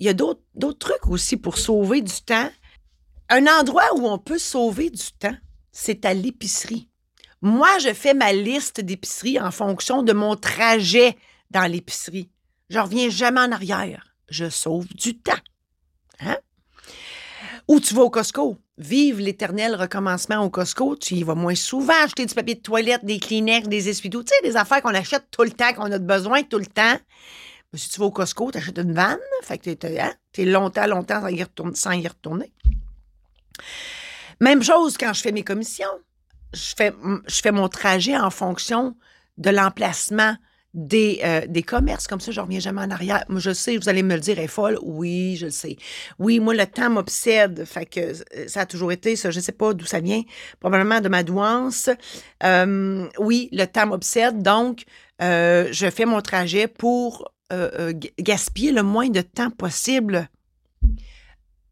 il 0.03 0.07
y 0.07 0.09
a 0.09 0.15
d'autres 0.15 0.79
trucs 0.81 1.07
aussi 1.07 1.37
pour 1.37 1.59
sauver 1.59 2.03
du 2.03 2.23
temps. 2.23 2.51
Un 3.29 3.47
endroit 3.47 3.95
où 3.95 4.09
on 4.09 4.19
peut 4.19 4.39
sauver 4.39 4.91
du 4.91 5.13
temps, 5.17 5.37
c'est 5.71 6.05
à 6.05 6.13
l'épicerie. 6.13 6.89
Moi, 7.41 7.79
je 7.79 7.95
fais 7.95 8.13
ma 8.13 8.33
liste 8.33 8.81
d'épicerie 8.81 9.39
en 9.39 9.53
fonction 9.53 10.03
de 10.03 10.13
mon 10.13 10.35
trajet 10.35 11.17
dans 11.53 11.71
l'épicerie. 11.71 12.29
Je 12.69 12.81
reviens 12.81 13.11
jamais 13.11 13.43
en 13.43 13.53
arrière. 13.53 14.17
Je 14.29 14.51
sauve 14.51 14.89
du 14.89 15.17
temps. 15.17 15.39
Hein? 16.19 16.39
Ou 17.69 17.79
tu 17.79 17.95
vas 17.95 18.03
au 18.03 18.11
Costco. 18.11 18.59
Vive 18.83 19.21
l'éternel 19.21 19.77
recommencement 19.77 20.39
au 20.39 20.51
Costco. 20.51 20.97
Tu 20.97 21.15
y 21.15 21.23
vas 21.23 21.35
moins 21.35 21.55
souvent 21.55 21.95
acheter 22.03 22.27
du 22.27 22.35
papier 22.35 22.57
de 22.57 22.61
toilette, 22.61 23.05
des 23.05 23.21
Kleenex, 23.21 23.69
des 23.69 23.89
essuie-tout. 23.89 24.25
Tu 24.25 24.33
des 24.43 24.57
affaires 24.57 24.83
qu'on 24.83 24.95
achète 24.95 25.27
tout 25.31 25.45
le 25.45 25.51
temps, 25.51 25.73
qu'on 25.73 25.91
a 25.93 25.99
besoin 25.99 26.43
tout 26.43 26.59
le 26.59 26.67
temps 26.67 26.99
si 27.75 27.89
tu 27.89 28.01
vas 28.01 28.07
au 28.07 28.11
Costco, 28.11 28.51
tu 28.51 28.59
achètes 28.59 28.79
une 28.79 28.93
vanne, 28.93 29.19
fait 29.43 29.59
que 29.59 29.71
tu 29.71 29.87
es, 29.87 30.01
hein, 30.01 30.13
longtemps, 30.39 30.87
longtemps 30.87 31.21
sans 31.21 31.29
y, 31.29 31.43
retourner, 31.43 31.75
sans 31.75 31.93
y 31.93 32.07
retourner. 32.07 32.53
Même 34.41 34.63
chose 34.63 34.97
quand 34.99 35.13
je 35.13 35.23
fais 35.23 35.33
mes 35.33 35.45
commissions. 35.45 35.87
Je 36.53 36.75
fais, 36.77 36.93
je 37.27 37.41
fais 37.41 37.53
mon 37.53 37.69
trajet 37.69 38.17
en 38.17 38.31
fonction 38.31 38.95
de 39.39 39.51
l'emplacement 39.51 40.37
des, 40.75 41.21
euh, 41.25 41.43
des 41.47 41.63
commerces. 41.63 42.07
Comme 42.07 42.21
ça, 42.21 42.33
je 42.33 42.41
reviens 42.41 42.61
jamais 42.61 42.81
en 42.81 42.91
arrière. 42.91 43.25
Je 43.29 43.53
sais, 43.53 43.77
vous 43.77 43.89
allez 43.89 44.03
me 44.03 44.15
le 44.15 44.21
dire, 44.21 44.39
elle 44.39 44.45
est 44.45 44.49
folle. 44.49 44.79
Oui, 44.83 45.37
je 45.37 45.47
le 45.47 45.51
sais. 45.51 45.77
Oui, 46.19 46.41
moi, 46.41 46.55
le 46.55 46.67
temps 46.67 46.91
m'obsède. 46.91 47.65
Fait 47.65 47.87
que 47.87 48.01
euh, 48.01 48.49
ça 48.49 48.61
a 48.61 48.67
toujours 48.67 48.93
été 48.93 49.17
ça. 49.17 49.31
Je 49.31 49.41
sais 49.41 49.53
pas 49.53 49.75
d'où 49.75 49.85
ça 49.85 50.01
vient. 50.01 50.23
Probablement 50.61 51.01
de 51.01 51.09
ma 51.09 51.23
douance. 51.23 51.91
Euh, 52.45 53.09
oui, 53.19 53.49
le 53.53 53.67
temps 53.67 53.87
m'obsède. 53.87 54.43
Donc, 54.43 54.85
je 55.21 55.91
fais 55.95 56.05
mon 56.05 56.21
trajet 56.21 56.67
pour 56.67 57.33
gaspiller 58.19 58.73
le 58.73 58.83
moins 58.83 59.09
de 59.09 59.21
temps 59.21 59.51
possible. 59.51 60.29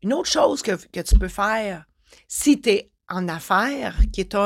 Une 0.02 0.12
autre 0.12 0.30
chose 0.30 0.62
que, 0.62 0.72
tu 1.00 1.18
peux 1.18 1.28
faire, 1.28 1.84
si 2.28 2.60
tu 2.60 2.70
es 2.70 2.90
en 3.08 3.28
affaires, 3.28 3.96
qui 4.12 4.20
est 4.20 4.36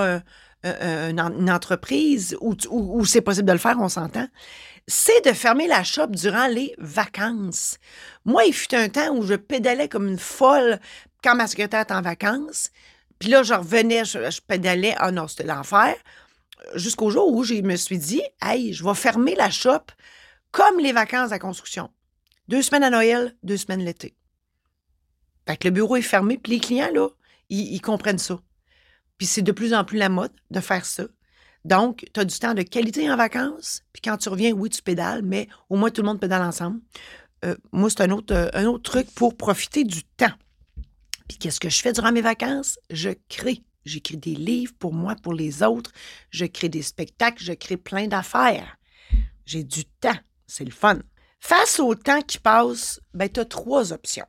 une 0.64 1.50
entreprise 1.50 2.36
où, 2.40 3.04
c'est 3.04 3.20
possible 3.20 3.46
de 3.46 3.52
le 3.52 3.58
faire, 3.58 3.76
on 3.78 3.88
s'entend, 3.88 4.26
c'est 4.86 5.24
de 5.24 5.32
fermer 5.32 5.66
la 5.66 5.84
shop 5.84 6.08
durant 6.08 6.46
les 6.46 6.74
vacances. 6.78 7.78
Moi, 8.24 8.44
il 8.44 8.54
fut 8.54 8.74
un 8.74 8.88
temps 8.88 9.14
où 9.14 9.22
je 9.22 9.34
pédalais 9.34 9.88
comme 9.88 10.08
une 10.08 10.18
folle 10.18 10.80
quand 11.22 11.34
ma 11.34 11.46
secrétaire 11.46 11.82
était 11.82 11.94
en 11.94 12.02
vacances. 12.02 12.70
Puis 13.18 13.28
là, 13.28 13.42
je 13.42 13.54
revenais, 13.54 14.04
je, 14.04 14.30
je 14.30 14.40
pédalais. 14.40 14.94
Ah 14.98 15.10
non, 15.10 15.28
c'était 15.28 15.44
l'enfer. 15.44 15.94
Jusqu'au 16.74 17.10
jour 17.10 17.32
où 17.32 17.44
je 17.44 17.54
me 17.54 17.76
suis 17.76 17.98
dit, 17.98 18.22
hey, 18.42 18.72
je 18.72 18.84
vais 18.84 18.94
fermer 18.94 19.34
la 19.34 19.50
shop 19.50 19.84
comme 20.50 20.78
les 20.78 20.92
vacances 20.92 21.32
à 21.32 21.38
construction. 21.38 21.90
Deux 22.48 22.62
semaines 22.62 22.84
à 22.84 22.90
Noël, 22.90 23.34
deux 23.42 23.56
semaines 23.56 23.84
l'été. 23.84 24.14
Fait 25.46 25.56
que 25.56 25.68
le 25.68 25.72
bureau 25.72 25.96
est 25.96 26.02
fermé, 26.02 26.38
puis 26.38 26.52
les 26.52 26.60
clients, 26.60 26.90
là, 26.92 27.08
ils, 27.48 27.80
comprennent 27.80 28.18
ça. 28.18 28.38
Puis 29.18 29.26
c'est 29.26 29.42
de 29.42 29.52
plus 29.52 29.74
en 29.74 29.84
plus 29.84 29.98
la 29.98 30.08
mode 30.08 30.32
de 30.50 30.60
faire 30.60 30.84
ça. 30.84 31.04
Donc, 31.64 32.04
tu 32.12 32.20
as 32.20 32.24
du 32.24 32.38
temps 32.38 32.54
de 32.54 32.62
qualité 32.62 33.10
en 33.10 33.16
vacances, 33.16 33.82
puis 33.92 34.02
quand 34.02 34.18
tu 34.18 34.28
reviens, 34.28 34.52
oui, 34.52 34.68
tu 34.68 34.82
pédales, 34.82 35.22
mais 35.22 35.48
au 35.70 35.76
moins 35.76 35.90
tout 35.90 36.02
le 36.02 36.08
monde 36.08 36.20
pédale 36.20 36.42
ensemble. 36.42 36.80
Euh, 37.44 37.56
moi, 37.72 37.88
c'est 37.88 38.02
un 38.02 38.10
autre, 38.10 38.34
euh, 38.34 38.50
un 38.52 38.66
autre 38.66 38.90
truc 38.90 39.10
pour 39.14 39.36
profiter 39.36 39.84
du 39.84 40.02
temps. 40.04 40.32
Puis 41.28 41.38
qu'est-ce 41.38 41.60
que 41.60 41.70
je 41.70 41.80
fais 41.80 41.92
durant 41.92 42.12
mes 42.12 42.20
vacances? 42.20 42.78
Je 42.90 43.10
crée. 43.28 43.62
J'écris 43.84 44.16
des 44.16 44.34
livres 44.34 44.72
pour 44.78 44.94
moi, 44.94 45.14
pour 45.22 45.34
les 45.34 45.62
autres. 45.62 45.90
Je 46.30 46.46
crée 46.46 46.68
des 46.68 46.82
spectacles, 46.82 47.42
je 47.42 47.52
crée 47.52 47.76
plein 47.76 48.06
d'affaires. 48.08 48.76
J'ai 49.44 49.62
du 49.62 49.84
temps. 49.84 50.16
C'est 50.46 50.64
le 50.64 50.70
fun. 50.70 50.98
Face 51.40 51.78
au 51.80 51.94
temps 51.94 52.22
qui 52.22 52.38
passe, 52.38 53.00
ben, 53.12 53.28
tu 53.28 53.40
as 53.40 53.44
trois 53.44 53.92
options. 53.92 54.26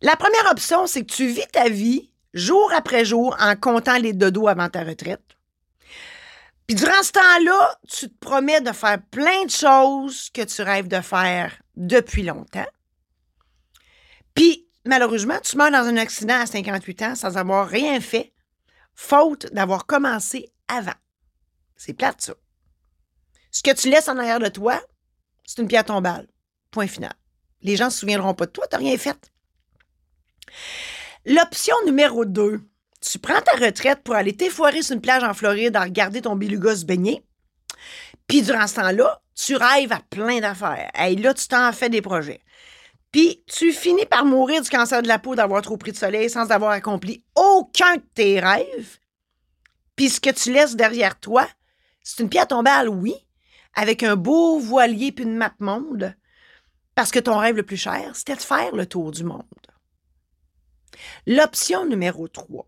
La 0.00 0.14
première 0.14 0.50
option, 0.50 0.86
c'est 0.86 1.04
que 1.04 1.12
tu 1.12 1.26
vis 1.26 1.46
ta 1.52 1.68
vie 1.68 2.12
jour 2.36 2.70
après 2.74 3.04
jour 3.04 3.36
en 3.40 3.56
comptant 3.56 3.98
les 3.98 4.12
dodos 4.12 4.46
avant 4.46 4.68
ta 4.68 4.84
retraite. 4.84 5.22
Puis 6.66 6.76
durant 6.76 7.02
ce 7.02 7.12
temps-là, 7.12 7.78
tu 7.88 8.08
te 8.08 8.18
promets 8.18 8.60
de 8.60 8.72
faire 8.72 9.00
plein 9.10 9.44
de 9.44 9.50
choses 9.50 10.30
que 10.30 10.42
tu 10.42 10.62
rêves 10.62 10.88
de 10.88 11.00
faire 11.00 11.56
depuis 11.76 12.22
longtemps. 12.22 12.66
Puis, 14.34 14.68
malheureusement, 14.84 15.38
tu 15.42 15.56
meurs 15.56 15.70
dans 15.70 15.86
un 15.86 15.96
accident 15.96 16.40
à 16.40 16.46
58 16.46 17.02
ans 17.02 17.14
sans 17.14 17.36
avoir 17.36 17.68
rien 17.68 18.00
fait, 18.00 18.32
faute 18.94 19.46
d'avoir 19.52 19.86
commencé 19.86 20.52
avant. 20.68 20.92
C'est 21.76 21.94
plate, 21.94 22.20
ça. 22.20 22.34
Ce 23.50 23.62
que 23.62 23.72
tu 23.72 23.88
laisses 23.88 24.08
en 24.08 24.18
arrière 24.18 24.40
de 24.40 24.48
toi, 24.48 24.82
c'est 25.44 25.62
une 25.62 25.68
pierre 25.68 25.84
tombale. 25.84 26.26
Point 26.70 26.88
final. 26.88 27.14
Les 27.62 27.76
gens 27.76 27.86
ne 27.86 27.90
se 27.90 28.00
souviendront 28.00 28.34
pas 28.34 28.46
de 28.46 28.50
toi, 28.50 28.66
tu 28.66 28.74
n'as 28.76 28.80
rien 28.80 28.98
fait. 28.98 29.32
L'option 31.28 31.74
numéro 31.84 32.24
2, 32.24 32.60
tu 33.00 33.18
prends 33.18 33.40
ta 33.40 33.56
retraite 33.56 34.04
pour 34.04 34.14
aller 34.14 34.36
t'effoirer 34.36 34.82
sur 34.82 34.94
une 34.94 35.00
plage 35.00 35.24
en 35.24 35.34
Floride 35.34 35.74
à 35.74 35.82
regarder 35.82 36.22
ton 36.22 36.36
beluga 36.36 36.76
se 36.76 36.84
baigner. 36.84 37.26
Puis 38.28 38.42
durant 38.42 38.68
ce 38.68 38.76
temps-là, 38.76 39.20
tu 39.34 39.56
rêves 39.56 39.90
à 39.90 39.98
plein 40.08 40.38
d'affaires. 40.38 40.88
Et 40.96 41.16
là, 41.16 41.34
tu 41.34 41.48
t'en 41.48 41.72
fais 41.72 41.88
des 41.88 42.00
projets. 42.00 42.42
Puis 43.10 43.42
tu 43.48 43.72
finis 43.72 44.06
par 44.06 44.24
mourir 44.24 44.62
du 44.62 44.70
cancer 44.70 45.02
de 45.02 45.08
la 45.08 45.18
peau 45.18 45.34
d'avoir 45.34 45.62
trop 45.62 45.76
pris 45.76 45.90
de 45.90 45.96
soleil 45.96 46.30
sans 46.30 46.52
avoir 46.52 46.70
accompli 46.70 47.24
aucun 47.34 47.96
de 47.96 48.04
tes 48.14 48.38
rêves. 48.38 48.98
Puis 49.96 50.10
ce 50.10 50.20
que 50.20 50.30
tu 50.30 50.52
laisses 50.52 50.76
derrière 50.76 51.18
toi, 51.18 51.48
c'est 52.04 52.22
une 52.22 52.28
pierre 52.28 52.46
tombale, 52.46 52.88
oui, 52.88 53.16
avec 53.74 54.04
un 54.04 54.14
beau 54.14 54.60
voilier 54.60 55.10
puis 55.10 55.24
une 55.24 55.36
map 55.36 55.54
monde, 55.58 56.14
parce 56.94 57.10
que 57.10 57.18
ton 57.18 57.36
rêve 57.36 57.56
le 57.56 57.64
plus 57.64 57.76
cher, 57.76 58.12
c'était 58.14 58.36
de 58.36 58.42
faire 58.42 58.76
le 58.76 58.86
tour 58.86 59.10
du 59.10 59.24
monde. 59.24 59.42
L'option 61.26 61.86
numéro 61.86 62.28
3. 62.28 62.66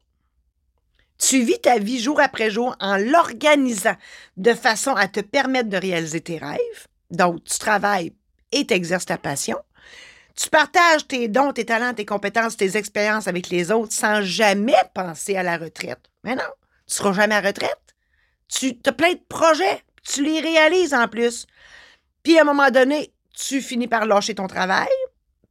Tu 1.18 1.42
vis 1.42 1.60
ta 1.60 1.78
vie 1.78 2.00
jour 2.00 2.20
après 2.20 2.50
jour 2.50 2.76
en 2.80 2.96
l'organisant 2.96 3.96
de 4.36 4.54
façon 4.54 4.94
à 4.94 5.08
te 5.08 5.20
permettre 5.20 5.68
de 5.68 5.76
réaliser 5.76 6.20
tes 6.20 6.38
rêves. 6.38 6.86
Donc, 7.10 7.42
tu 7.44 7.58
travailles 7.58 8.12
et 8.52 8.66
tu 8.66 8.74
exerces 8.74 9.06
ta 9.06 9.18
passion. 9.18 9.58
Tu 10.36 10.48
partages 10.50 11.08
tes 11.08 11.26
dons, 11.26 11.52
tes 11.52 11.64
talents, 11.64 11.94
tes 11.94 12.06
compétences, 12.06 12.56
tes 12.56 12.76
expériences 12.76 13.26
avec 13.26 13.48
les 13.48 13.72
autres 13.72 13.92
sans 13.92 14.22
jamais 14.22 14.76
penser 14.94 15.36
à 15.36 15.42
la 15.42 15.56
retraite. 15.56 16.10
Mais 16.22 16.36
non, 16.36 16.44
tu 16.86 16.94
seras 16.94 17.12
jamais 17.12 17.34
à 17.34 17.40
retraite. 17.40 17.96
Tu 18.46 18.78
as 18.86 18.92
plein 18.92 19.14
de 19.14 19.20
projets, 19.28 19.82
tu 20.04 20.24
les 20.24 20.40
réalises 20.40 20.94
en 20.94 21.08
plus. 21.08 21.46
Puis 22.22 22.38
à 22.38 22.42
un 22.42 22.44
moment 22.44 22.70
donné, 22.70 23.12
tu 23.34 23.60
finis 23.60 23.88
par 23.88 24.06
lâcher 24.06 24.36
ton 24.36 24.46
travail 24.46 24.88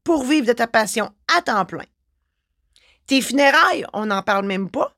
pour 0.05 0.23
vivre 0.23 0.47
de 0.47 0.53
ta 0.53 0.67
passion 0.67 1.11
à 1.35 1.41
temps 1.41 1.65
plein. 1.65 1.83
Tes 3.07 3.21
funérailles, 3.21 3.85
on 3.93 4.07
n'en 4.07 4.21
parle 4.21 4.45
même 4.45 4.69
pas. 4.69 4.93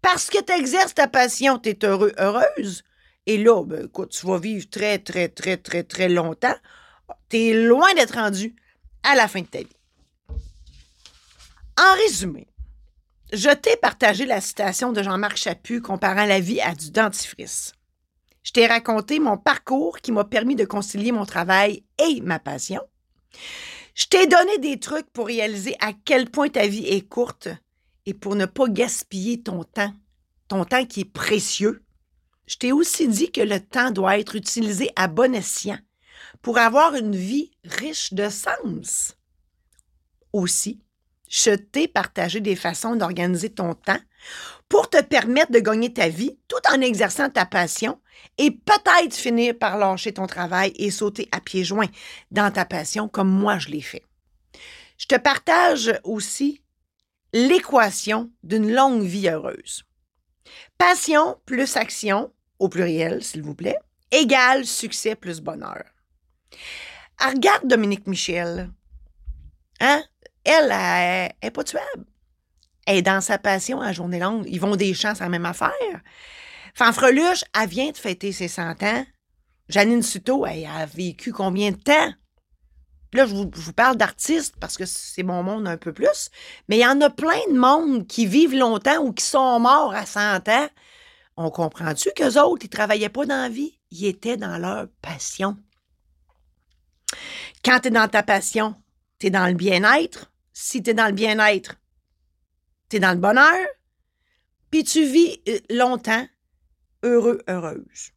Parce 0.00 0.30
que 0.30 0.42
tu 0.42 0.52
exerces 0.52 0.94
ta 0.94 1.06
passion, 1.06 1.58
tu 1.58 1.70
es 1.70 1.84
heureux, 1.84 2.12
heureuse. 2.18 2.82
Et 3.26 3.38
là, 3.38 3.62
ben, 3.62 3.84
écoute, 3.84 4.10
tu 4.10 4.26
vas 4.26 4.38
vivre 4.38 4.68
très, 4.68 4.98
très, 4.98 5.28
très, 5.28 5.56
très, 5.56 5.84
très 5.84 6.08
longtemps. 6.08 6.56
Tu 7.28 7.36
es 7.36 7.54
loin 7.54 7.94
d'être 7.94 8.14
rendu 8.14 8.56
à 9.04 9.14
la 9.14 9.28
fin 9.28 9.42
de 9.42 9.46
ta 9.46 9.58
vie. 9.58 9.76
En 11.78 11.94
résumé, 11.96 12.48
je 13.32 13.48
t'ai 13.50 13.76
partagé 13.76 14.26
la 14.26 14.40
citation 14.40 14.92
de 14.92 15.02
Jean-Marc 15.02 15.36
Chaput 15.36 15.80
comparant 15.80 16.26
la 16.26 16.40
vie 16.40 16.60
à 16.60 16.74
du 16.74 16.90
dentifrice. 16.90 17.72
Je 18.42 18.50
t'ai 18.50 18.66
raconté 18.66 19.20
mon 19.20 19.38
parcours 19.38 19.98
qui 20.00 20.10
m'a 20.10 20.24
permis 20.24 20.56
de 20.56 20.64
concilier 20.64 21.12
mon 21.12 21.24
travail 21.24 21.84
et 21.98 22.20
ma 22.22 22.38
passion. 22.38 22.82
Je 23.94 24.06
t'ai 24.06 24.26
donné 24.26 24.58
des 24.58 24.78
trucs 24.78 25.10
pour 25.12 25.26
réaliser 25.26 25.76
à 25.80 25.92
quel 25.92 26.30
point 26.30 26.48
ta 26.48 26.66
vie 26.66 26.86
est 26.86 27.06
courte 27.06 27.48
et 28.06 28.14
pour 28.14 28.34
ne 28.34 28.46
pas 28.46 28.68
gaspiller 28.68 29.42
ton 29.42 29.64
temps, 29.64 29.92
ton 30.48 30.64
temps 30.64 30.86
qui 30.86 31.00
est 31.00 31.12
précieux. 31.12 31.82
Je 32.46 32.56
t'ai 32.56 32.72
aussi 32.72 33.06
dit 33.06 33.30
que 33.30 33.40
le 33.40 33.60
temps 33.60 33.90
doit 33.90 34.18
être 34.18 34.34
utilisé 34.34 34.90
à 34.96 35.08
bon 35.08 35.34
escient 35.34 35.78
pour 36.40 36.58
avoir 36.58 36.94
une 36.94 37.14
vie 37.14 37.52
riche 37.64 38.14
de 38.14 38.28
sens. 38.28 39.16
Aussi, 40.32 40.80
je 41.28 41.50
t'ai 41.50 41.86
partagé 41.86 42.40
des 42.40 42.56
façons 42.56 42.96
d'organiser 42.96 43.50
ton 43.50 43.74
temps 43.74 44.00
pour 44.72 44.88
te 44.88 45.02
permettre 45.02 45.52
de 45.52 45.58
gagner 45.58 45.92
ta 45.92 46.08
vie 46.08 46.38
tout 46.48 46.56
en 46.72 46.80
exerçant 46.80 47.28
ta 47.28 47.44
passion 47.44 48.00
et 48.38 48.50
peut-être 48.50 49.14
finir 49.14 49.54
par 49.58 49.76
lâcher 49.76 50.14
ton 50.14 50.26
travail 50.26 50.72
et 50.76 50.90
sauter 50.90 51.28
à 51.30 51.42
pieds 51.42 51.62
joints 51.62 51.90
dans 52.30 52.50
ta 52.50 52.64
passion 52.64 53.06
comme 53.06 53.28
moi 53.28 53.58
je 53.58 53.68
l'ai 53.68 53.82
fait. 53.82 54.02
Je 54.96 55.04
te 55.04 55.16
partage 55.16 55.92
aussi 56.04 56.62
l'équation 57.34 58.30
d'une 58.42 58.72
longue 58.72 59.02
vie 59.02 59.28
heureuse. 59.28 59.84
Passion 60.78 61.36
plus 61.44 61.76
action, 61.76 62.32
au 62.58 62.70
pluriel 62.70 63.22
s'il 63.22 63.42
vous 63.42 63.54
plaît, 63.54 63.76
égale 64.10 64.64
succès 64.64 65.16
plus 65.16 65.42
bonheur. 65.42 65.84
Regarde 67.20 67.68
Dominique 67.68 68.06
Michel. 68.06 68.70
Hein? 69.80 70.02
Elle, 70.44 71.34
elle, 71.42 71.52
pas 71.52 71.62
tuable. 71.62 72.06
Elle 72.86 72.98
est 72.98 73.02
dans 73.02 73.20
sa 73.20 73.38
passion 73.38 73.80
à 73.80 73.92
journée 73.92 74.18
longue. 74.18 74.44
Ils 74.48 74.60
vont 74.60 74.76
des 74.76 74.94
champs, 74.94 75.14
c'est 75.14 75.24
la 75.24 75.28
même 75.28 75.46
affaire. 75.46 75.70
Fanfreluche, 76.74 77.44
elle 77.58 77.68
vient 77.68 77.90
de 77.90 77.96
fêter 77.96 78.32
ses 78.32 78.48
100 78.48 78.82
ans. 78.82 79.04
Janine 79.68 80.02
Suto, 80.02 80.46
elle 80.46 80.66
a 80.66 80.86
vécu 80.86 81.32
combien 81.32 81.70
de 81.70 81.76
temps? 81.76 82.12
Là, 83.14 83.26
je 83.26 83.34
vous, 83.34 83.72
parle 83.74 83.96
d'artistes 83.96 84.54
parce 84.58 84.78
que 84.78 84.86
c'est 84.86 85.22
mon 85.22 85.42
monde 85.42 85.68
un 85.68 85.76
peu 85.76 85.92
plus. 85.92 86.30
Mais 86.68 86.78
il 86.78 86.80
y 86.80 86.86
en 86.86 87.00
a 87.02 87.10
plein 87.10 87.40
de 87.50 87.58
monde 87.58 88.06
qui 88.06 88.26
vivent 88.26 88.56
longtemps 88.56 89.02
ou 89.02 89.12
qui 89.12 89.24
sont 89.24 89.60
morts 89.60 89.94
à 89.94 90.06
100 90.06 90.48
ans. 90.48 90.68
On 91.36 91.50
comprend-tu 91.50 92.10
qu'eux 92.16 92.40
autres, 92.40 92.64
ils 92.64 92.70
travaillaient 92.70 93.08
pas 93.10 93.26
dans 93.26 93.42
la 93.42 93.48
vie? 93.48 93.78
Ils 93.90 94.06
étaient 94.06 94.38
dans 94.38 94.58
leur 94.58 94.88
passion. 95.02 95.56
Quand 97.64 97.80
tu 97.80 97.88
es 97.88 97.90
dans 97.90 98.08
ta 98.08 98.22
passion, 98.22 98.74
tu 99.18 99.26
es 99.26 99.30
dans 99.30 99.46
le 99.46 99.54
bien-être. 99.54 100.30
Si 100.54 100.82
tu 100.82 100.90
es 100.90 100.94
dans 100.94 101.06
le 101.06 101.12
bien-être, 101.12 101.76
tu 102.92 102.96
es 102.96 103.00
dans 103.00 103.12
le 103.12 103.16
bonheur. 103.16 103.66
Puis 104.70 104.84
tu 104.84 105.06
vis 105.06 105.40
euh, 105.48 105.58
longtemps, 105.70 106.26
heureux, 107.02 107.40
heureuse. 107.48 108.12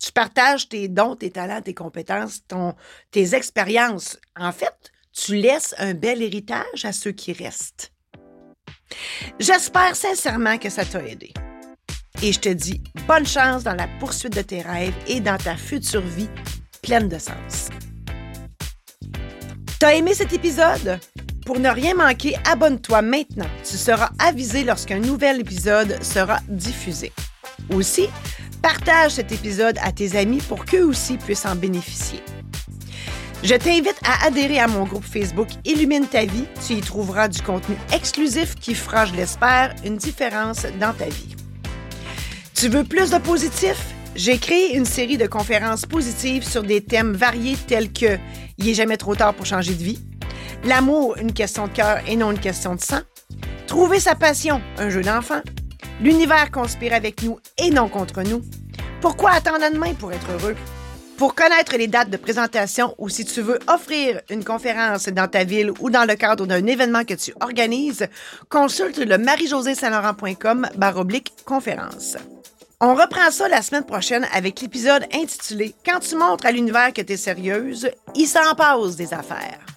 Tu 0.00 0.12
partages 0.12 0.68
tes 0.70 0.88
dons, 0.88 1.14
tes 1.14 1.30
talents, 1.30 1.60
tes 1.60 1.74
compétences, 1.74 2.46
ton, 2.48 2.74
tes 3.10 3.34
expériences. 3.34 4.18
En 4.34 4.50
fait, 4.50 4.74
tu 5.12 5.34
laisses 5.34 5.74
un 5.76 5.92
bel 5.92 6.22
héritage 6.22 6.84
à 6.84 6.92
ceux 6.92 7.12
qui 7.12 7.34
restent. 7.34 7.92
J'espère 9.38 9.94
sincèrement 9.94 10.56
que 10.56 10.70
ça 10.70 10.86
t'a 10.86 11.06
aidé. 11.06 11.34
Et 12.22 12.32
je 12.32 12.40
te 12.40 12.48
dis 12.48 12.82
bonne 13.06 13.26
chance 13.26 13.62
dans 13.62 13.74
la 13.74 13.88
poursuite 14.00 14.34
de 14.34 14.42
tes 14.42 14.62
rêves 14.62 14.94
et 15.06 15.20
dans 15.20 15.36
ta 15.36 15.56
future 15.56 16.00
vie 16.00 16.30
pleine 16.82 17.10
de 17.10 17.18
sens. 17.18 17.68
T'as 19.78 19.94
aimé 19.94 20.14
cet 20.14 20.32
épisode? 20.32 20.98
Pour 21.44 21.58
ne 21.58 21.68
rien 21.68 21.94
manquer, 21.94 22.36
abonne-toi 22.50 23.02
maintenant. 23.02 23.48
Tu 23.68 23.76
seras 23.76 24.10
avisé 24.18 24.62
lorsqu'un 24.62 25.00
nouvel 25.00 25.40
épisode 25.40 26.02
sera 26.02 26.38
diffusé. 26.48 27.12
Aussi, 27.74 28.08
partage 28.62 29.12
cet 29.12 29.32
épisode 29.32 29.76
à 29.82 29.90
tes 29.90 30.16
amis 30.16 30.40
pour 30.40 30.64
qu'eux 30.64 30.84
aussi 30.84 31.16
puissent 31.16 31.46
en 31.46 31.56
bénéficier. 31.56 32.20
Je 33.42 33.56
t'invite 33.56 33.98
à 34.04 34.26
adhérer 34.26 34.60
à 34.60 34.68
mon 34.68 34.84
groupe 34.84 35.04
Facebook 35.04 35.48
Illumine 35.64 36.06
ta 36.06 36.24
vie. 36.24 36.44
Tu 36.64 36.74
y 36.74 36.80
trouveras 36.80 37.26
du 37.26 37.42
contenu 37.42 37.76
exclusif 37.92 38.54
qui 38.54 38.76
fera, 38.76 39.04
je 39.06 39.14
l'espère, 39.14 39.74
une 39.84 39.96
différence 39.96 40.64
dans 40.78 40.92
ta 40.92 41.06
vie. 41.06 41.34
Tu 42.54 42.68
veux 42.68 42.84
plus 42.84 43.10
de 43.10 43.18
positif? 43.18 43.76
J'ai 44.14 44.38
créé 44.38 44.76
une 44.76 44.84
série 44.84 45.18
de 45.18 45.26
conférences 45.26 45.86
positives 45.86 46.46
sur 46.46 46.62
des 46.62 46.82
thèmes 46.82 47.14
variés 47.14 47.56
tels 47.66 47.92
que 47.92 48.18
Il 48.58 48.68
est 48.68 48.74
jamais 48.74 48.98
trop 48.98 49.16
tard 49.16 49.34
pour 49.34 49.46
changer 49.46 49.74
de 49.74 49.82
vie, 49.82 49.98
L'amour, 50.64 51.16
une 51.18 51.32
question 51.32 51.66
de 51.66 51.72
cœur 51.72 51.98
et 52.06 52.14
non 52.14 52.30
une 52.30 52.38
question 52.38 52.76
de 52.76 52.80
sang, 52.80 53.00
Trouver 53.66 53.98
sa 53.98 54.14
passion, 54.14 54.60
un 54.78 54.90
jeu 54.90 55.02
d'enfant, 55.02 55.40
L'univers 56.00 56.52
conspire 56.52 56.94
avec 56.94 57.22
nous 57.22 57.40
et 57.58 57.70
non 57.70 57.88
contre 57.88 58.22
nous, 58.22 58.42
Pourquoi 59.00 59.32
attendre 59.32 59.68
demain 59.72 59.94
pour 59.94 60.12
être 60.12 60.30
heureux? 60.30 60.54
Pour 61.18 61.34
connaître 61.34 61.76
les 61.76 61.88
dates 61.88 62.10
de 62.10 62.16
présentation 62.16 62.94
ou 62.98 63.08
si 63.08 63.24
tu 63.24 63.42
veux 63.42 63.58
offrir 63.66 64.20
une 64.30 64.44
conférence 64.44 65.08
dans 65.08 65.26
ta 65.26 65.42
ville 65.42 65.72
ou 65.80 65.90
dans 65.90 66.08
le 66.08 66.14
cadre 66.14 66.46
d'un 66.46 66.64
événement 66.66 67.04
que 67.04 67.14
tu 67.14 67.34
organises, 67.40 68.06
consulte 68.48 68.98
le 68.98 69.18
marie 69.18 69.48
saint 69.48 69.90
laurentcom 69.90 70.68
baroblique 70.76 71.32
conférence. 71.44 72.16
On 72.80 72.94
reprend 72.94 73.30
ça 73.30 73.48
la 73.48 73.62
semaine 73.62 73.84
prochaine 73.84 74.26
avec 74.32 74.60
l'épisode 74.60 75.06
intitulé 75.12 75.74
Quand 75.84 76.00
tu 76.00 76.16
montres 76.16 76.46
à 76.46 76.52
l'univers 76.52 76.92
que 76.92 77.02
tu 77.02 77.12
es 77.12 77.16
sérieuse, 77.16 77.88
il 78.14 78.26
s'en 78.26 78.54
passe 78.56 78.96
des 78.96 79.12
affaires. 79.12 79.71